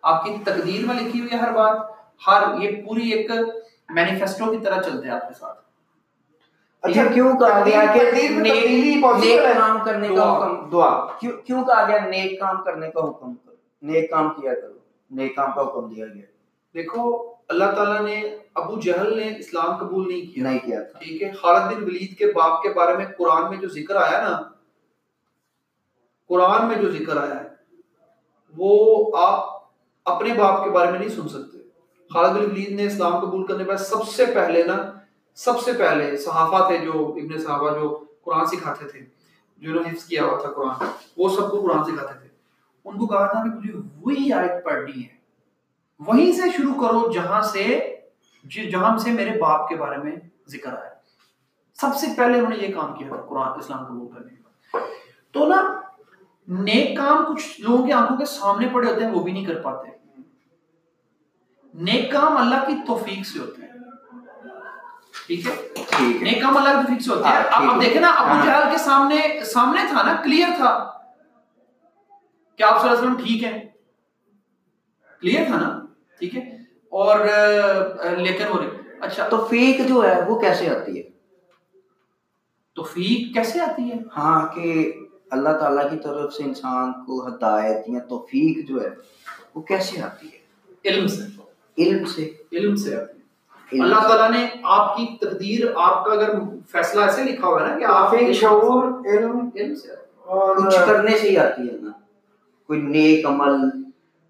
آپ 0.02 0.24
کی 0.24 0.36
تقدیر 0.44 0.86
میں 0.86 0.94
لکھی 0.94 1.20
ہوئی 1.20 1.32
ہے 1.32 1.38
ہر 1.38 1.52
بات 1.52 1.76
ہر 2.26 2.60
یہ 2.60 2.82
پوری 2.82 3.12
ایک 3.12 3.30
مینیفیسٹو 3.88 4.50
کی 4.50 4.58
طرح 4.64 4.82
چلتے 4.82 5.08
ہیں 5.08 5.14
آپ 5.14 5.28
کے 5.28 5.34
ساتھ 5.34 5.58
اچھا 6.82 7.04
کیوں 7.14 7.32
کہا 7.38 7.62
گیا 7.64 7.84
کہ 7.94 8.28
نیک؟ 8.28 9.02
کام 9.54 9.78
کرنے 9.84 10.08
کا 10.08 10.36
حکم 10.36 10.68
دعا 10.70 10.90
کیوں 11.20 11.32
کیوں 11.46 11.64
کہا 11.64 11.88
گیا 11.88 12.04
نیک 12.06 12.40
کام 12.40 12.62
کرنے 12.64 12.90
کا 12.90 13.00
حکم 13.00 13.34
نیک 13.82 14.10
کام 14.10 14.28
کیا 14.30 14.54
کرو 14.54 14.78
نیک 15.10 15.36
کام 15.36 15.52
کا 15.52 15.62
حکم 15.62 15.88
دیا 15.88 16.06
گیا 16.06 16.22
دیکھو 16.74 17.32
اللہ 17.48 17.64
تعالیٰ 17.64 18.00
نے 18.00 18.22
ابو 18.54 18.80
جہل 18.80 19.16
نے 19.16 19.38
اسلام 19.38 19.76
قبول 19.76 20.08
نہیں 20.08 20.34
کیا۔ 20.34 20.42
نہیں 20.44 20.58
کیا 20.58 20.82
تھا۔ 20.82 20.98
ٹھیک 20.98 21.22
ہے 21.22 21.32
خالد 21.32 21.76
بن 21.76 21.84
ولید 21.84 22.18
کے 22.18 22.26
باپ 22.26 22.62
کے 22.62 22.68
بارے 22.68 22.96
میں 22.96 23.06
قرآن 23.18 23.50
میں 23.50 23.56
جو 23.56 23.68
ذکر 23.68 23.96
آیا 23.96 24.28
نا 24.28 24.42
قرآن 26.26 26.68
میں 26.68 26.76
جو 26.76 26.90
ذکر 26.90 27.16
آیا 27.16 27.44
ہے 27.44 27.48
وہ 28.56 29.06
آپ 29.16 29.62
اپنے 30.04 30.34
باپ 30.34 30.64
کے 30.64 30.70
بارے 30.70 30.90
میں 30.90 30.98
نہیں 30.98 31.08
سن 31.08 31.28
سکتے۔ 31.28 31.58
خالد 32.14 32.38
بن 32.38 32.44
ولید 32.44 32.70
نے 32.70 32.86
اسلام 32.86 33.18
قبول 33.18 33.46
کرنے 33.46 33.64
پر 33.64 33.76
سب 33.76 34.08
سے 34.08 34.24
پہلے 34.26 34.62
نا 34.62 34.92
سب 35.34 35.60
سے 35.60 35.72
پہلے 35.72 36.16
صحافہ 36.16 36.66
تھے 36.66 36.78
جو 36.78 36.92
ابن 36.92 37.38
صحابہ 37.38 37.70
جو 37.70 38.04
قرآن 38.24 38.46
سکھاتے 38.46 38.88
تھے 38.88 39.00
نے 39.58 39.88
حفظ 39.88 40.04
کیا 40.04 40.24
ہوا 40.24 40.38
تھا 40.38 40.48
قرآن 40.50 40.86
وہ 41.16 41.28
سب 41.28 41.50
کو 41.50 41.60
قرآن 41.60 41.84
سکھاتے 41.84 42.18
تھے۔ 42.18 42.28
ان 42.84 42.98
کو 42.98 43.06
کہا 43.06 43.26
تھا 43.26 43.42
کہ 43.42 43.56
مجھے 43.56 43.72
وہی 44.00 44.32
آیت 44.32 44.64
پڑھنی 44.64 45.02
ہے۔ 45.02 45.17
وہیں 46.06 46.32
سے 46.32 46.42
شروع 46.56 46.74
کرو 46.74 47.12
جہاں 47.12 47.40
سے 47.40 47.94
جی- 48.44 48.70
جہاں 48.70 48.96
سے 48.96 49.10
میرے 49.10 49.38
باپ 49.38 49.68
کے 49.68 49.76
بارے 49.76 49.96
میں 49.96 50.16
ذکر 50.48 50.72
آیا۔ 50.72 50.90
سب 51.74 51.96
سے 51.96 52.06
پہلے 52.16 52.38
انہوں 52.38 52.50
نے 52.50 52.56
یہ 52.56 52.74
کام 52.74 52.94
کیا 52.94 53.08
تھا 53.08 53.16
قرآن 53.16 53.58
اسلام 53.58 53.84
قبول 53.84 54.12
کرنے 54.12 54.28
تو 55.32 55.48
نا 55.48 55.80
نیک 56.48 56.96
کام 56.96 57.34
کچھ 57.34 57.60
لوگوں 57.60 57.86
کی 57.86 57.92
آنکھوں 57.92 58.16
کے 58.16 58.24
سامنے 58.24 58.68
پڑے 58.72 58.92
ہوتے 58.92 59.04
ہیں 59.04 59.12
وہ 59.12 59.20
بھی 59.20 59.32
نہیں 59.32 59.44
کر 59.44 59.62
پاتے۔ 59.62 59.90
نیک 61.74 62.12
کام 62.12 62.36
اللہ 62.36 62.66
کی 62.66 62.72
توفیق 62.86 63.26
سے 63.26 63.38
ہوتے 63.38 63.62
ہیں۔ 63.62 63.68
ٹھیک 65.26 65.46
ہے؟ 65.46 65.68
نیک 66.24 66.42
کام 66.42 66.56
اللہ 66.56 66.68
کی 66.68 66.86
توفیق 66.86 67.02
سے 67.02 67.10
ہوتے 67.10 67.28
ہیں۔ 67.28 67.34
ہاں، 67.34 67.74
ہے۔ 67.74 67.80
دیکھیں 67.80 68.00
نا 68.00 68.08
ابو 68.08 68.28
ہاں۔ 68.28 68.46
جہل 68.46 68.62
کے 68.70 68.78
سامنے 68.78 69.44
سامنے 69.44 69.80
تھا 69.88 70.02
نا 70.02 70.20
کلیئر 70.24 70.48
تھا۔ 70.56 70.98
کہ 72.56 72.62
آپ 72.62 72.80
صلی 72.80 72.90
اللہ 72.90 73.00
علیہ 73.00 73.10
وسلم 73.10 73.26
ٹھیک 73.26 73.44
ہے 73.44 73.68
کلیئر 75.20 75.44
تھا 75.46 75.60
نا؟ 75.60 75.77
ٹھیک 76.18 76.36
ہے؟ 76.36 76.40
اور 76.90 77.18
لیکن 78.16 78.44
وہ 78.48 78.62
اچھا۔ 79.00 79.28
تو 79.28 79.46
فیک 79.50 79.88
جو 79.88 80.08
ہے 80.08 80.22
وہ 80.28 80.38
کیسے 80.38 80.68
آتی 80.70 80.98
ہے؟ 80.98 81.02
توفیق 82.74 83.34
کیسے 83.34 83.60
آتی 83.60 83.82
ہے؟ 83.82 83.94
ہاں 84.16 84.48
کہ 84.54 84.92
اللہ 85.30 85.48
تعالیٰ 85.48 85.90
کی 85.90 85.96
طرف 85.96 86.34
سے 86.34 86.44
انسان 86.44 86.92
کو 86.92 87.26
ہدایت 87.28 87.88
یا 87.88 87.98
توفیق 87.98 88.68
جو 88.68 88.82
ہے 88.82 88.88
وہ 89.54 89.62
کیسے 89.62 90.02
آتی 90.02 90.28
ہے؟ 90.28 90.38
علم 90.88 91.06
سے۔ 91.06 91.22
علم 91.78 92.04
سے۔ 92.04 92.30
علم 92.52 92.76
سے 92.76 92.96
آتی 92.96 93.18
ہے۔ 93.18 93.18
علم 93.72 93.82
اللہ۔ 93.82 94.08
تعالیٰ 94.08 94.40
نے 94.40 94.48
آپ 94.62 94.96
کی 94.96 95.06
تقدیر 95.20 95.66
آپ 95.76 96.04
کا 96.04 96.12
اگر 96.12 96.34
فیصلہ 96.72 97.00
ایسے 97.00 97.22
لکھا 97.24 97.48
ہوا 97.48 97.62
ہے 97.62 97.72
نا 97.72 97.78
کہ 97.78 97.84
آپ 97.84 98.10
کافی 98.10 98.32
شعور 98.32 99.06
علم 99.06 99.48
علم 99.54 99.74
سے۔ 99.74 99.92
آتی 99.92 100.00
ہے۔ 100.00 100.06
اور 100.18 100.56
کچھ 100.56 100.76
کرنے 100.86 101.18
سے 101.18 101.30
ہی 101.30 101.36
آتی 101.36 101.62
ہے 101.62 101.76
نا۔ 101.80 101.90
کوئی 102.66 102.80
نیک 102.80 103.26
عمل 103.26 103.77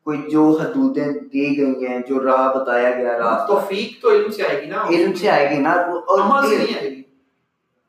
کوئی 0.09 0.23
جو 0.31 0.59
حدودیں 0.63 1.07
دی 1.07 1.59
گئی 1.59 1.87
ہیں 1.87 1.99
جو 2.09 2.25
راہ 2.25 2.59
بتایا 2.59 2.91
گیا 2.91 3.19
راستہ 3.19 3.47
توفیق 3.47 4.03
تو 4.03 4.11
علم 4.11 4.31
سے 4.31 4.43
آئے 4.43 4.63
گی 4.63 4.67
نا۔ 4.67 4.83
علم 4.91 5.13
سے 5.13 5.31
آئے 5.31 5.51
گی 5.51 5.59
نا۔ 5.59 5.71
اور 5.71 6.19
عمل 6.19 6.49
سے 6.49 6.57
نہیں 6.57 6.79
آئے 6.79 6.91
گی۔ 6.91 7.03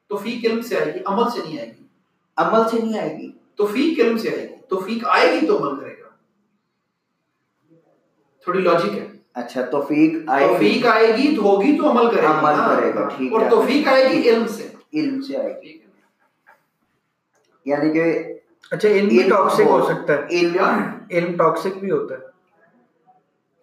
توفیق 0.09 0.45
علم 0.45 0.61
سے 0.61 0.77
آئے 0.77 0.93
گی 0.93 0.99
عمل 1.05 1.23
سے 1.29 1.39
نہیں 1.43 1.57
آئے 1.59 1.73
گی۔ 1.79 1.83
عمل 2.37 2.69
سے 2.69 2.77
نہیں 2.85 2.99
آئے 2.99 3.17
گی۔ 3.17 3.31
توفیق 3.55 3.99
علم 3.99 4.17
سے 4.17 4.29
آئے 4.29 4.49
گی۔ 4.49 4.55
توفیق 4.69 5.03
آئے 5.07 5.31
گی 5.31 5.47
تو 5.47 5.57
عمل 5.57 5.79
کرے 5.79 5.93
گا۔ 5.93 6.09
تھوڑی 8.43 8.61
لاجک 8.61 8.97
ہے۔ 8.97 9.07
اچھا 9.33 9.65
توفیق 9.65 10.13
آئے 10.27 10.47
گی۔ 10.47 10.53
توفیق 10.53 10.85
آئے 10.85 11.07
گی 11.07 11.35
تو 11.35 11.41
ہوگی 11.41 11.77
تو 11.77 11.91
عمل 11.91 12.15
کرے 12.15 12.23
گا 12.23 12.39
عمل۔ 12.39 12.75
کرے 12.75 12.93
گا، 12.95 13.07
ٹھیک 13.17 13.33
اور 13.33 13.41
ہے۔ 13.41 13.49
توفیق 13.49 13.87
آئے 13.87 14.09
گی 14.09 14.29
علم 14.29 14.47
سے۔ 14.47 14.67
علم 14.93 15.21
سے 15.21 15.37
آئے 15.37 15.61
گی۔ 15.63 15.77
یعنی 17.65 17.93
کہ 17.93 18.38
اچھا 18.71 18.89
علم 18.89 19.07
بھی 19.07 19.29
ٹاکسک 19.29 19.61
ہو- 19.61 19.85
سکتا 19.85 20.13
ہے۔ 20.13 20.27
علم 20.31 20.63
علم 21.11 21.37
ٹاکسک 21.37 21.77
بھی 21.77 21.91
ہوتا 21.91 22.15
ہے۔ 22.15 22.19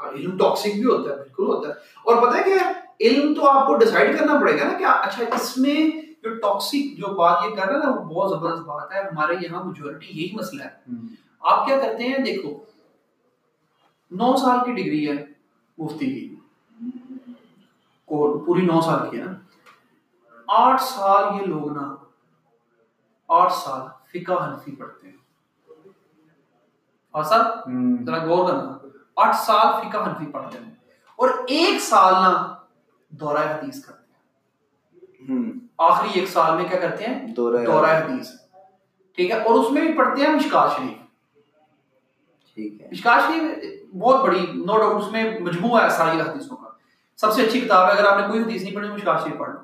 ہاں، 0.00 0.08
علم 0.08 0.38
ٹاکسک 0.38 0.74
بھی 0.74 0.84
ہوتا 0.84 1.10
ہے 1.10 1.16
بالکل 1.16 1.46
ہوتا 1.46 1.68
ہے۔ 1.68 1.74
اور 1.74 2.26
پتہ 2.26 2.36
ہے 2.36 2.42
کیا 2.42 2.72
علم 3.00 3.34
تو 3.34 3.50
آپ 3.50 3.66
کو 3.66 3.76
ڈیسائیڈ 3.76 4.18
کرنا 4.18 4.40
پڑے 4.40 4.60
گا 4.60 4.64
نا 4.64 4.78
کہ 4.78 4.84
اچھا 4.84 5.24
اس 5.34 5.58
میں 5.58 5.90
جو 6.22 6.34
ٹاکسک 6.34 6.98
جو 6.98 7.14
بات 7.14 7.38
یہ 7.50 7.56
کر 7.56 7.66
رہا 7.66 7.74
ہے 7.74 7.78
نا 7.78 7.90
وہ 7.90 8.04
بہت 8.04 8.30
زبردست 8.30 8.62
بات 8.62 8.92
ہے۔ 8.92 9.00
ہمارے 9.00 9.34
یہاں 9.40 9.64
میجورٹی 9.64 10.06
یہی 10.10 10.34
مسئلہ 10.34 10.62
ہے۔ 10.62 10.94
آپ 11.40 11.66
کیا 11.66 11.78
کرتے 11.78 12.04
ہیں؟ 12.04 12.18
دیکھو 12.18 12.50
نو 14.10 14.36
سال 14.36 14.58
کی 14.64 14.72
ڈگری 14.72 15.08
ہے 15.08 15.24
مفتی 15.78 16.06
کی۔ 16.06 16.34
پوری 18.06 18.62
نو 18.62 18.80
سال 18.80 19.10
کی 19.10 19.18
ہے 19.18 19.24
نا۔ 19.24 19.32
آٹھ 20.46 20.82
سال 20.82 21.40
یہ 21.40 21.46
لوگ 21.46 21.72
نا 21.72 21.94
آٹھ 23.28 23.52
سال 23.52 23.95
فقہ 24.08 24.32
حنفی 24.32 24.76
پڑھتے 24.76 25.08
ہیں۔ 25.08 25.16
اور 27.10 27.22
سر 27.22 27.42
ذرا 28.06 28.24
غور 28.24 28.48
کرنا۔ 28.48 28.78
آٹھ 29.16 29.36
سال 29.36 29.66
فقہ 29.72 29.98
حنفی 29.98 30.30
پڑھتے 30.32 30.58
ہیں 30.58 30.74
اور 31.16 31.28
ایک 31.28 31.80
سال 31.80 32.14
نا 32.14 32.54
دورہ 33.08 33.38
حدیث 33.38 33.84
کرتے 33.84 33.98
ہیں۔ 34.00 35.52
آخری 35.78 36.20
ایک 36.20 36.28
سال 36.28 36.56
میں 36.56 36.64
کیا 36.64 36.80
کرتے 36.80 37.04
ہیں؟ 37.04 37.26
دورہ 37.66 37.86
حدیث۔ 37.86 38.28
ٹھیک 39.16 39.30
ہے 39.30 39.42
اور 39.42 39.54
اس 39.54 39.70
میں 39.70 39.82
بھی 39.82 39.92
پڑھتے 39.92 40.22
ہیں 40.22 40.34
مشکات 40.34 40.70
شریف۔ 40.76 40.96
ٹھیک 42.54 42.82
ہے۔ 42.82 42.88
مشکات 42.90 43.22
شریف 43.28 43.72
بہت 43.98 44.20
بڑی 44.22 44.46
نو 44.54 44.78
ڈاؤٹ 44.78 45.02
اس 45.02 45.12
میں 45.12 45.40
مجموعہ 45.40 45.84
ہے 45.84 45.90
ساری 45.90 46.20
حدیثوں 46.20 46.56
کا۔ 46.56 46.68
سب 47.16 47.32
سے 47.32 47.46
اچھی 47.46 47.60
کتاب 47.60 47.86
ہے 47.86 47.92
اگر 47.92 48.04
آپ 48.06 48.20
نے 48.20 48.26
کوئی 48.26 48.42
حدیث 48.42 48.62
نہیں 48.62 48.74
پڑھی 48.74 48.88
مشکات 48.88 49.22
شریف 49.24 49.38
پڑھ 49.38 49.50
لو۔ 49.50 49.58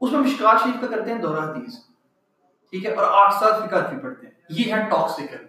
اس 0.00 0.12
میں 0.12 0.20
مشکات 0.20 0.62
شریف 0.62 0.80
کا 0.80 0.86
کرتے 0.86 1.12
ہیں؟ 1.12 1.18
دورہ 1.18 1.40
حدیث۔ 1.40 1.89
ٹھیک 2.70 2.86
ہے 2.86 2.94
اور 2.94 3.24
آٹھ 3.24 3.34
سال 3.34 3.68
فکر 3.68 3.88
بھی 3.90 3.98
پڑھتے 3.98 4.26
ہیں۔ 4.26 4.34
یہ 4.50 4.74
ہے 4.74 4.90
ٹاکسیکل 4.90 5.44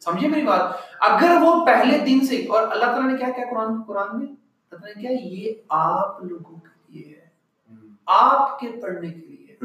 سمجھے 0.00 0.28
میری 0.28 0.42
بات۔ 0.42 0.60
اگر 1.00 1.36
وہ 1.42 1.66
پہلے 1.66 1.98
دن 1.98 2.26
سے 2.26 2.36
اور 2.36 2.62
اللہ 2.62 2.84
تعالیٰ 2.84 3.10
نے 3.10 3.16
کیا 3.16 3.28
کیا 3.36 3.44
قرآن 3.50 3.82
قرآن 3.82 4.18
میں؟ 4.18 4.26
اللہ 4.70 4.86
نے 4.86 5.02
کیا؟ 5.02 5.10
یہ 5.10 5.52
آپ 5.68 6.24
لوگوں 6.24 6.56
کے 6.56 6.92
لیے 6.92 7.14
ہے۔ 7.16 7.24
آپ 8.06 8.58
کے 8.58 8.68
پڑھنے 8.82 9.08
کے 9.08 9.26
لیے۔ 9.26 9.56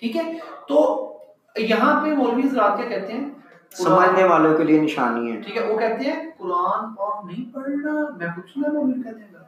ٹھیک 0.00 0.16
ہے؟ 0.16 0.38
تو 0.68 1.02
یہاں 1.56 2.04
پہ 2.04 2.14
مولوی 2.14 2.42
حضرات 2.42 2.78
کیا 2.78 2.88
کہتے 2.88 3.12
ہیں؟ 3.12 3.30
سمجھنے 3.70 4.24
والوں 4.24 4.56
کے 4.56 4.64
لیے 4.64 4.80
نشانی 4.80 5.32
ہے۔ 5.32 5.40
ٹھیک 5.40 5.56
ہے 5.56 5.72
وہ 5.72 5.78
کہتے 5.78 6.04
ہیں 6.04 6.30
قرآن 6.38 6.94
پاک 6.94 7.24
نہیں 7.24 7.54
پڑھنا۔ 7.54 8.16
میں 8.16 8.26
کچھ 8.36 8.58
نہ 8.58 8.68
مولوی 8.72 9.02
کہتے 9.02 9.20
ہیں۔ 9.20 9.45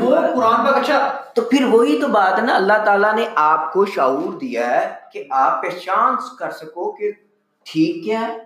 وہ 0.00 0.16
قرآن 0.16 0.66
پاک 0.66 0.76
اچھا۔ 0.76 1.22
تو 1.34 1.42
پھر 1.42 1.64
وہی 1.64 2.00
تو 2.00 2.08
بات 2.08 2.38
ہے 2.38 2.44
نا 2.44 2.54
اللہ 2.56 2.72
تعالیٰ 2.84 3.14
نے 3.14 3.28
آپ 3.34 3.72
کو 3.72 3.86
شعور 3.86 4.32
دیا 4.38 4.70
ہے 4.70 4.94
کہ 5.12 5.24
آپ 5.30 5.62
پہچان 5.62 6.14
کر 6.38 6.50
سکو 6.50 6.92
کہ 6.92 7.12
ٹھیک 7.64 8.04
کیا 8.04 8.20
ہے 8.20 8.38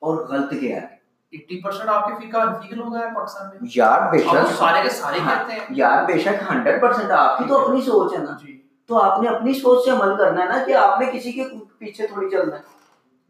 اور 0.00 0.16
غلط 0.16 0.50
کیا 0.50 0.76
ہے۔ 0.76 0.86
ایٹی 1.30 1.62
پرسینٹ 1.62 1.88
آپ 1.88 2.08
کے 2.08 2.30
فقہ 2.30 2.38
حنفی 2.38 2.74
لوگ 2.74 2.96
ہیں 2.96 3.14
پاکستان 3.14 3.46
میں۔ 3.46 3.68
یار 3.74 4.10
بے 4.12 4.22
اور 4.22 4.36
وہ 4.36 4.46
شک۔ 4.46 4.58
سارے 4.58 4.82
کے 4.82 4.90
سارے 4.90 5.18
کہتے 5.18 5.52
ہیں۔ 5.52 5.60
یار 5.70 6.04
بے 6.04 6.18
شک 6.18 6.50
ہنڈریڈ 6.50 6.80
پرسینٹ 6.80 7.10
آپ 7.10 7.38
کی 7.38 7.44
تو 7.48 7.64
اپنی 7.64 7.80
سوچ 7.80 8.12
ہے 8.12 8.18
نا۔ 8.18 8.36
جی۔ 8.42 8.62
تو 8.86 9.02
آپ 9.02 9.20
نے 9.22 9.28
اپنی 9.28 9.52
سوچ 9.52 9.84
سے 9.84 9.90
عمل 9.90 10.16
کرنا 10.16 10.42
ہے 10.42 10.48
نا 10.48 10.64
کہ 10.66 10.74
آپ 10.74 11.00
نے 11.00 11.06
کسی 11.12 11.32
کے 11.32 11.44
پیچھے 11.78 12.06
تھوڑی 12.06 12.30
چلنا 12.30 12.56
ہے۔ 12.56 12.62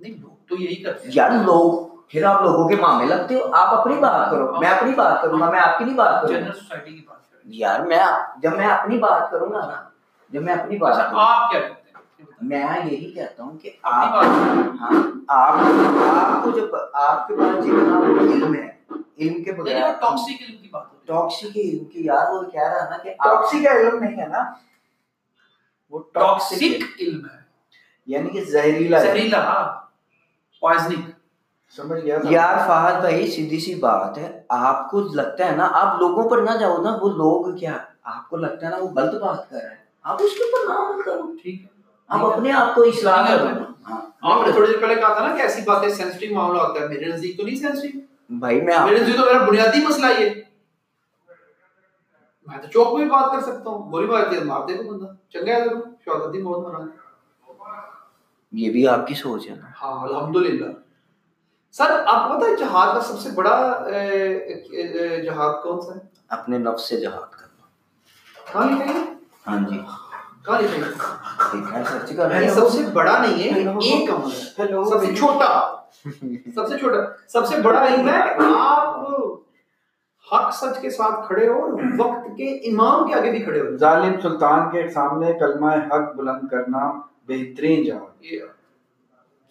نہیں 0.01 0.21
لوگ 0.21 0.31
تو 0.49 0.57
یہی 0.57 0.83
کرتے 0.83 1.05
ہیں۔ 1.05 1.13
یار 1.15 1.31
لوگ 1.31 1.92
پھر 2.13 2.25
آپ 2.25 2.43
لوگوں 2.43 2.69
کے 2.69 2.77
معاملے 2.77 3.07
لگتے 3.07 3.35
ہو۔ 3.35 3.55
آپ 3.55 3.81
اپنی 3.81 3.95
بات 3.95 4.31
کرو۔ 4.31 4.57
میں 4.61 4.69
اپنی 4.69 4.93
بات 4.95 5.23
کروں 5.23 5.41
گا 5.41 5.51
میں 5.51 5.61
آپ 5.61 5.79
کی 5.79 5.85
نہیں 5.85 5.97
بات 5.97 6.23
کروں 6.23 6.35
جنرل 6.35 6.53
سوسائٹی 6.53 6.91
کی 6.91 7.05
بات 7.09 7.19
یار 7.45 7.81
میں 7.81 8.01
جب 8.37 8.57
میں 8.57 8.67
اپنی 8.67 8.99
بات 8.99 9.31
کروں 9.31 9.53
گا 9.53 9.59
نا 9.59 9.83
جب 10.31 10.43
میں 10.43 10.55
اپنی 10.55 10.79
بات 10.79 10.93
اچھا 10.93 11.07
کروں 11.09 11.21
آپ 11.21 11.51
کیا 11.51 11.61
کہتے 11.61 11.73
ہیں؟ 11.75 12.25
میں 12.41 12.67
یہی 12.85 13.11
کہتا 13.11 13.43
ہوں 13.43 13.59
کہ 13.59 13.71
آپ 13.83 14.25
ہاں 14.81 14.93
آپ 15.29 15.55
آپ 16.07 16.45
کو 16.45 16.51
جب 16.51 16.77
آپ 16.93 17.29
کے 17.29 17.35
پاس 17.35 17.65
جتنا 17.65 17.99
علم 18.35 18.55
ہے 18.55 18.69
علم 19.19 19.45
کے 19.45 19.53
نہیں 19.53 19.63
بغیر 19.63 19.93
ٹاکسک 19.93 20.43
علم 20.49 20.57
کی 20.63 20.69
بات 20.71 21.07
ٹاکسک 21.07 21.57
علم 21.57 21.85
کی 21.85 22.05
یار 22.05 22.31
وہ 22.31 22.43
کہہ 22.43 22.63
رہا 22.63 22.85
ہے 22.85 22.91
نا 22.91 22.97
کہ 22.99 23.15
کا 23.65 23.73
علم 23.73 24.05
نہیں 24.05 24.21
ہے 24.21 24.27
نا۔ 24.27 24.45
وہ 25.91 25.99
ٹاکسک 26.15 26.51
ٹاکسک 26.51 27.01
علم 27.01 27.25
ہے۔ 27.25 27.41
یعنی 28.07 28.31
کہ 28.31 28.45
زہریلا 28.45 28.99
زہریلا 28.99 29.45
ہاں۔ 29.45 29.81
پوائزننگ 30.61 31.12
یار 32.31 32.57
فہد 32.67 33.01
بھائی 33.01 33.31
سیدھی 33.31 33.61
سی 33.61 33.75
بات 33.75 34.19
ہے۔ 34.19 34.43
آپ 34.49 34.91
کو 34.91 35.01
لگتا 35.01 35.51
ہے 35.51 35.57
نا 35.57 35.69
آپ 35.73 36.01
لوگوں 36.01 36.31
پر 36.31 36.39
نہ 36.39 36.51
جاؤ 36.61 36.83
نا 36.83 36.91
وہ 37.01 37.09
لوگ 37.09 37.57
کیا؟ 37.57 37.79
آپ 38.03 38.29
کو 38.31 38.37
لگتا 38.37 38.67
ہے 38.67 38.71
نا 38.71 38.77
وہ 38.77 38.89
غلط 38.89 39.23
بات 39.23 39.51
کر 39.51 39.57
رہے 39.57 39.69
ہیں۔ 39.69 39.77
آپ 40.03 40.17
اس 40.23 40.39
کے 40.39 40.45
اوپر 40.45 40.75
نہ 40.75 40.87
عمل 40.87 41.03
کرو۔ 41.03 41.37
ٹھیک 41.43 41.63
ہے۔ 41.63 41.67
آپ 42.09 42.25
اپنے 42.25 42.53
آپ 42.53 42.75
کو 42.75 42.83
اصلاح 42.83 43.37
کرو۔ 43.37 43.47
ہاں۔ 43.91 44.01
آپ 44.23 44.47
نے 44.47 44.53
تھوڑی 44.53 44.73
دیر 44.73 44.81
پہلے 44.81 44.95
کہا 44.95 45.19
تھا 45.19 45.27
نا 45.27 45.37
کہ 45.37 45.43
ایسی 45.43 45.63
باتیں 45.67 45.89
سینسٹیو 45.89 46.35
معاملہ 46.35 46.59
ہوتا 46.63 46.81
ہے۔ 46.81 46.89
میرے 46.89 47.05
نزدیک 47.05 47.37
تو 47.37 47.43
نہیں 47.43 47.57
سینسٹیو 47.57 48.01
بھائی 48.29 48.61
میں 48.61 48.79
میرے 48.85 48.99
نزدیک 48.99 49.17
تو 49.17 49.27
میرا 49.27 49.45
بنیادی 49.45 49.87
مسئلہ 49.89 50.07
یہ 50.07 50.31
ہے۔ 50.31 50.35
میں 52.47 52.59
تو 52.63 52.69
چوک 52.69 52.93
میں 52.93 53.03
بھی 53.03 53.11
بات 53.11 53.33
کر 53.33 53.53
سکتا 53.53 53.71
ہوں۔ 53.71 53.93
گولی 53.93 54.07
بار 54.07 54.25
کے 54.31 54.41
مار 54.41 54.61
دے 54.67 54.75
کو 54.75 54.93
بندہ۔ 54.93 55.31
چنگا 55.31 55.53
ہے 55.53 55.65
شہادتی 56.05 56.43
موت 56.43 56.67
مرا 56.67 56.85
یہ 58.53 58.71
بھی 58.71 58.89
آپ 58.89 59.07
کی 59.07 59.15
سوچ 59.15 59.51
ہے 59.51 59.55
نا۔ 59.55 59.67
ہاں 59.83 60.03
الحمدللہ۔ 60.03 60.71
سر 61.73 62.03
آپ 62.07 62.29
کو 62.29 62.39
پتا 62.39 62.47
ہے 62.47 62.57
جہاد 62.57 62.95
کا 62.95 63.01
سب 63.01 63.19
سے 63.19 63.29
بڑا 63.35 63.85
جہاد 65.25 65.63
کون 65.63 65.81
سا 65.81 65.95
ہے؟ 65.95 66.01
اپنے 66.29 66.59
نفس 66.59 66.89
سے 66.89 67.01
جہاد 67.01 67.13
کرنا۔ 67.13 67.67
کہاں 68.53 68.65
لکھا 68.65 68.95
ہے؟ 68.95 69.01
ہاں 69.47 69.71
جی۔ 69.71 69.79
کہاں 70.45 70.63
لکھا 70.63 72.31
ہے۔ 72.31 72.35
یعنی 72.35 72.49
سب 72.49 72.69
سے 72.69 72.79
بڑا 72.93 73.19
نہیں 73.19 73.35
ہے 73.35 73.59
ایک 73.59 74.11
عمل 74.11 74.25
ہے۔ 74.25 74.41
ہیلو۔ 74.59 74.85
سب 74.85 75.01
سے 75.01 75.15
چھوٹا۔ 75.15 75.77
سب 76.55 76.69
سے 76.69 76.79
چھوٹا۔ 76.79 76.97
سب 77.29 77.47
سے 77.47 77.63
بڑا 77.63 77.87
علم 77.87 78.09
ہے 78.09 78.23
آپ 78.59 78.97
حق 80.33 80.55
سچ 80.55 80.81
کے 80.81 80.91
ساتھ 80.91 81.27
کھڑے 81.27 81.49
ہو 81.49 81.53
اور 81.53 81.73
وقت 81.99 82.37
کے 82.37 82.71
امام 82.71 83.09
کے 83.09 83.15
آگے 83.15 83.31
بھی 83.31 83.41
کھڑے 83.41 83.61
ہو۔ 83.61 83.77
ظالم 83.77 84.21
سلطان 84.21 84.71
کے 84.71 84.89
سامنے 84.89 85.33
کلمہ 85.33 85.67
حق 85.67 86.17
بلند 86.17 86.49
کرنا 86.49 87.01
بہترین 87.29 87.99
یہ 88.21 88.41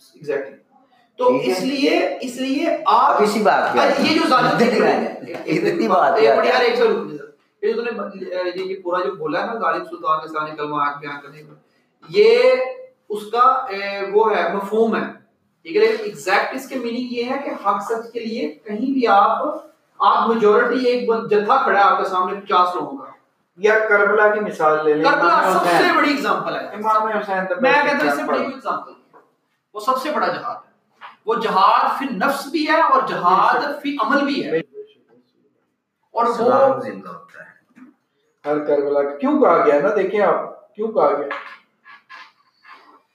ایگزیکٹلی 0.02 0.56
تو 1.24 1.32
ٹھیک 1.32 1.48
ہے۔ 1.48 1.52
اس 1.52 1.64
لیے 1.64 2.18
اس 2.22 2.36
لیے 2.36 2.78
آپ 2.86 3.22
اسی 3.22 3.42
بات 3.42 3.78
ارے 3.78 3.92
یہ 4.00 4.20
جو 4.20 4.36
اتنی 5.46 5.88
بات 5.88 6.20
یہ 6.22 6.30
ہے 6.30 6.36
بڑی 6.38 6.48
یار 6.48 6.62
ایک 6.62 6.76
سو 6.76 6.84
رک 6.84 7.12
جا 7.12 7.26
یہ 7.62 7.74
جو 7.74 7.86
تم 7.86 8.04
نے 8.06 8.26
یہ 8.56 8.64
یہ 8.64 8.76
پورا 8.84 9.06
جو 9.06 9.16
بولا 9.16 9.42
ہے 9.42 9.46
نا 9.46 9.54
ظالم 9.60 9.84
سلطان 9.84 10.20
کے 10.22 10.28
سامنے 10.28 10.56
کلمہ 10.56 10.84
حق 10.84 11.00
بیان 11.00 11.22
کرنے 11.22 11.42
کا 11.42 11.54
یہ 12.10 12.40
اس 13.10 13.32
کا 13.32 13.66
وہ 14.14 14.36
ہے 14.36 14.54
مفہوم 14.54 14.96
ہے۔ 14.96 15.02
لیکن 15.64 16.04
ایگزیکٹ 16.04 16.56
اس 16.56 16.70
کے 16.70 16.76
میننگ 16.76 17.12
یہ 17.12 17.24
ہے 17.24 17.38
کہ 17.46 17.68
حق 17.68 17.82
سچ 17.82 18.12
کے 18.14 18.20
لیے 18.20 18.52
کہیں 18.64 18.94
بھی 18.94 19.08
آپ 19.08 19.38
آپ 20.00 20.30
میجورٹی 20.30 20.86
ایک 20.86 21.10
جتھا 21.30 21.58
کھڑا 21.64 21.80
ہے 21.80 21.84
آپ 21.84 21.98
کے 21.98 22.10
سامنے 22.10 22.40
پچاس 22.40 22.76
لوگوں 22.76 22.98
کا۔ 22.98 23.06
یا 23.58 23.80
کربلا 23.90 24.36
کی 24.36 24.40
مثال 24.40 24.86
لے 24.86 24.94
لیں۔ 24.94 25.04
کربلا 25.04 25.54
سب 25.54 25.66
سے 25.78 25.84
بڑی 25.98 26.14
اگزامپل 26.14 26.56
ہے۔ 26.56 26.66
امام 26.66 27.08
حسین 27.08 27.44
میں 27.62 27.74
کہتا 27.74 28.04
ہوں 28.04 28.10
اس 28.10 28.16
سے 28.16 28.24
بڑی 28.24 28.40
ہے۔ 28.40 28.70
وہ 29.74 29.80
سب 29.80 30.02
سے 30.02 30.12
بڑا 30.12 30.28
جہاد 30.28 30.56
ہے۔ 30.56 30.71
وہ 31.26 31.36
جہاد 31.36 32.00
فی 32.00 32.06
نفس 32.06 32.48
بھی 32.48 32.68
ہے 32.68 32.82
اور 32.82 33.02
جہاد 33.08 33.82
فی 33.82 33.98
عمل 34.02 34.26
بھی 34.26 34.46
ہے۔ 34.46 34.58
اور 36.12 36.26
وہ 36.26 36.34
سلام 36.34 36.80
زندہ 36.80 37.10
ہوتا 37.10 37.44
ہے۔ 37.44 37.52
ہر 38.46 38.66
کربلا 38.66 39.18
کیوں 39.18 39.42
کہا 39.42 39.66
گیا 39.66 39.82
نا؟ 39.82 39.96
دیکھیں 39.96 40.22
آپ 40.22 40.74
کیوں 40.76 40.92
کہا 40.92 41.10
گیا؟ 41.18 41.28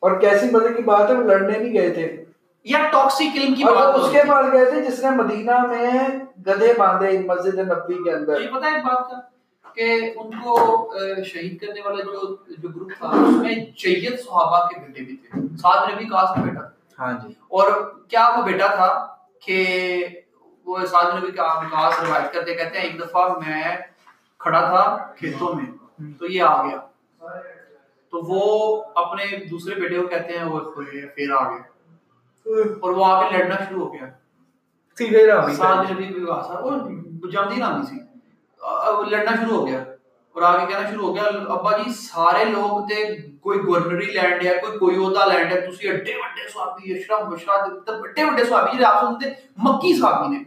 اور 0.00 0.20
کیسی 0.20 0.46
مزے 0.52 0.74
کی 0.74 0.82
بات 0.82 1.10
ہے 1.10 1.14
وہ 1.14 1.22
لڑنے 1.22 1.58
نہیں 1.58 1.74
گئے 1.74 1.90
تھے۔ 1.90 2.24
یا 2.64 2.78
ٹاکسک 2.92 3.22
علم 3.34 3.54
کی 3.54 3.64
بات 3.64 3.94
اس 3.94 4.10
کے 4.12 4.22
پاس 4.28 4.46
گئے 4.52 4.64
تھے 4.64 4.80
جس 4.82 5.04
نے 5.04 5.10
مدینہ 5.10 5.66
میں 5.66 5.92
گدھے 6.46 6.72
باندھے 6.78 7.18
مسجد 7.18 7.54
نبی 7.54 8.04
کے 8.04 8.12
اندر۔ 8.12 8.40
یہ 8.40 8.48
پتا 8.48 8.70
ہے 8.70 8.74
ایک 8.74 8.84
بات 8.84 9.10
کا؟ 9.10 9.20
کہ 9.74 10.12
ان 10.16 10.30
کو 10.30 10.92
شہید 11.24 11.60
کرنے 11.60 11.80
والا 11.80 12.04
جو 12.04 12.36
جو 12.58 12.68
گروپ 12.68 12.92
تھا 12.98 13.08
اس 13.08 13.36
میں 13.36 13.54
جید 13.54 14.18
صحابہ 14.18 14.66
کے 14.66 14.80
بیٹے 14.80 15.02
بھی 15.04 15.16
تھے۔ 15.16 15.56
سعد 15.56 15.94
نبی 15.94 16.04
کاس 16.04 16.28
کا 16.28 16.40
بیٹا 16.42 16.60
تھا۔ 16.60 16.75
ہاں 16.98 17.12
جی۔ 17.12 17.34
اور 17.48 17.70
کیا 18.08 18.28
وہ 18.36 18.42
بیٹا 18.42 18.66
تھا 18.66 19.06
کہ 19.40 20.06
وہ 20.66 20.78
سعد 20.86 21.04
نبی 21.18 21.30
کا 21.30 21.42
وکاس 21.58 22.00
روایت 22.02 22.32
کرتے 22.32 22.54
کہتے 22.54 22.78
ہیں 22.78 22.84
ایک 22.84 23.00
دفعہ 23.00 23.28
میں 23.38 23.76
کھڑا 24.38 24.60
تھا 24.60 25.12
کھیتوں 25.18 25.54
میں 25.54 25.66
تو 26.18 26.26
یہ 26.26 26.42
آ 26.42 26.62
گیا۔ 26.62 26.76
تو 28.10 28.20
وہ 28.28 28.82
اپنے 28.94 29.24
دوسرے 29.50 29.74
بیٹے 29.74 30.00
کو 30.00 30.06
کہتے 30.06 30.38
ہیں 30.38 30.44
وہ 30.44 30.60
پھر 31.14 31.32
آ 31.32 31.42
گیا۔ 31.48 31.62
اور 32.80 32.90
وہ 32.90 33.04
آ 33.06 33.22
کے 33.22 33.38
لڑنا 33.38 33.56
شروع 33.68 33.86
ہو 33.86 33.92
گیا۔ 33.94 34.06
سعد 35.56 35.90
نبی 35.90 36.04
بھی 36.04 36.24
واسا 36.24 36.54
اور 36.54 36.78
جامدی 37.32 37.56
نامی 37.56 37.86
سی 37.86 37.96
لڑنا 39.10 39.34
شروع 39.36 39.56
ہو 39.56 39.66
گیا۔ 39.66 39.84
اور 40.36 40.42
آگے 40.44 40.64
کہنا 40.66 40.88
شروع 40.90 41.06
ہو 41.06 41.14
گیا 41.14 41.24
ابا 41.50 41.70
جی 41.72 41.92
سارے 41.92 42.44
لوگ 42.46 42.88
تے 42.88 43.04
کوئی 43.40 43.58
گورنری 43.60 44.06
لینڈ 44.06 44.42
ہے 44.44 44.56
کوئی 44.60 44.78
کوئی 44.78 44.96
عہدہ 44.96 45.24
لینڈ 45.28 45.52
ہے 45.52 45.60
تسی 45.60 45.88
اڈے 45.88 46.14
وڈے 46.14 46.48
صحابی 46.48 46.92
اشرف 46.94 47.22
بشرا 47.28 47.56
تے 47.66 47.92
بڑے 47.92 48.24
وڈے 48.24 48.44
صحابی 48.44 48.76
جی 48.78 48.84
آپ 48.84 49.00
سنتے 49.00 49.30
مکی 49.58 49.94
صحابی 50.00 50.28
نے 50.28 50.42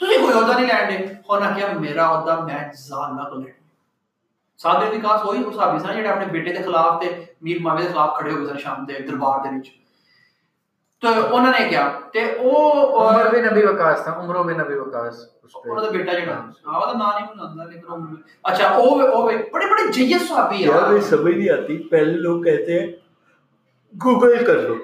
تسی 0.00 0.20
کوئی 0.20 0.32
عہدہ 0.34 0.58
نہیں 0.60 0.66
لینڈ 0.66 0.90
ہے 0.90 1.14
ہونا 1.28 1.50
کیا 1.50 1.72
میرا 1.78 2.08
عہدہ 2.10 2.38
میں 2.40 2.58
زالہ 2.78 3.28
کو 3.30 3.40
لینڈ 3.40 3.62
سعد 4.60 4.82
بن 4.82 4.96
وقاص 4.96 5.24
وہی 5.24 5.42
صحابی 5.54 5.78
سن 5.78 5.94
جڑے 5.94 6.08
اپنے 6.08 6.26
بیٹے 6.32 6.52
دے 6.52 6.62
خلاف 6.62 7.00
تے 7.00 7.14
میر 7.40 7.62
معاویہ 7.62 7.86
دے 7.86 7.92
خلاف 7.92 8.16
کھڑے 8.18 8.32
ہو 8.32 8.38
گئے 8.38 8.46
سن 8.48 8.58
شام 8.58 8.84
دے 8.84 8.98
دربار 9.06 9.42
دے 9.44 9.56
وچ 9.56 9.70
تو 11.02 11.08
انہوں 11.36 11.52
نے 11.58 11.68
کیا؟ 11.68 11.88
تے 12.12 12.20
او 12.24 12.50
عمر 13.00 13.26
بن 13.32 13.44
نبی 13.44 13.62
وقاص 13.66 14.02
تھا 14.04 14.12
عمر 14.20 14.42
بن 14.42 14.56
نبی 14.58 14.74
وقاص 14.74 15.18
انہاں 15.54 15.82
دا 15.84 15.90
بیٹا 15.90 16.12
جڑا۔ 16.12 16.34
ہاں 16.66 16.80
دا 16.86 16.98
نام 16.98 17.10
نہیں 17.18 17.26
بناندا 17.28 17.64
لیکن 17.64 17.92
عمر 17.92 18.14
اچھا 18.42 18.68
او 18.68 18.88
او 19.00 19.22
بڑے 19.26 19.36
بڑے 19.52 19.92
جیس 19.92 20.28
صحابی 20.28 20.56
ہیں۔ 20.56 20.62
یار 20.62 21.00
سمجھ 21.00 21.34
نہیں 21.36 21.50
آتی 21.50 21.78
پہلے 21.88 22.12
لوگ 22.12 22.42
کہتے 22.42 22.80
ہیں 22.80 22.86
گوگل 23.94 24.44
کر 24.44 24.58
لو. 24.58 24.74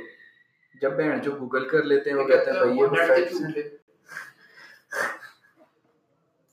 جب 0.82 0.96
بہن 0.96 1.20
جو 1.20 1.30
گوگل 1.40 1.68
کر 1.68 1.82
لیتے 1.82 2.10
ہیں 2.10 2.16
وہ 2.16 2.24
کہتے 2.24 2.50
ہیں 2.50 2.58
بھائی 2.58 2.78
یہ 2.78 3.06
فیکٹس 3.06 3.40
ہیں۔ 3.40 3.62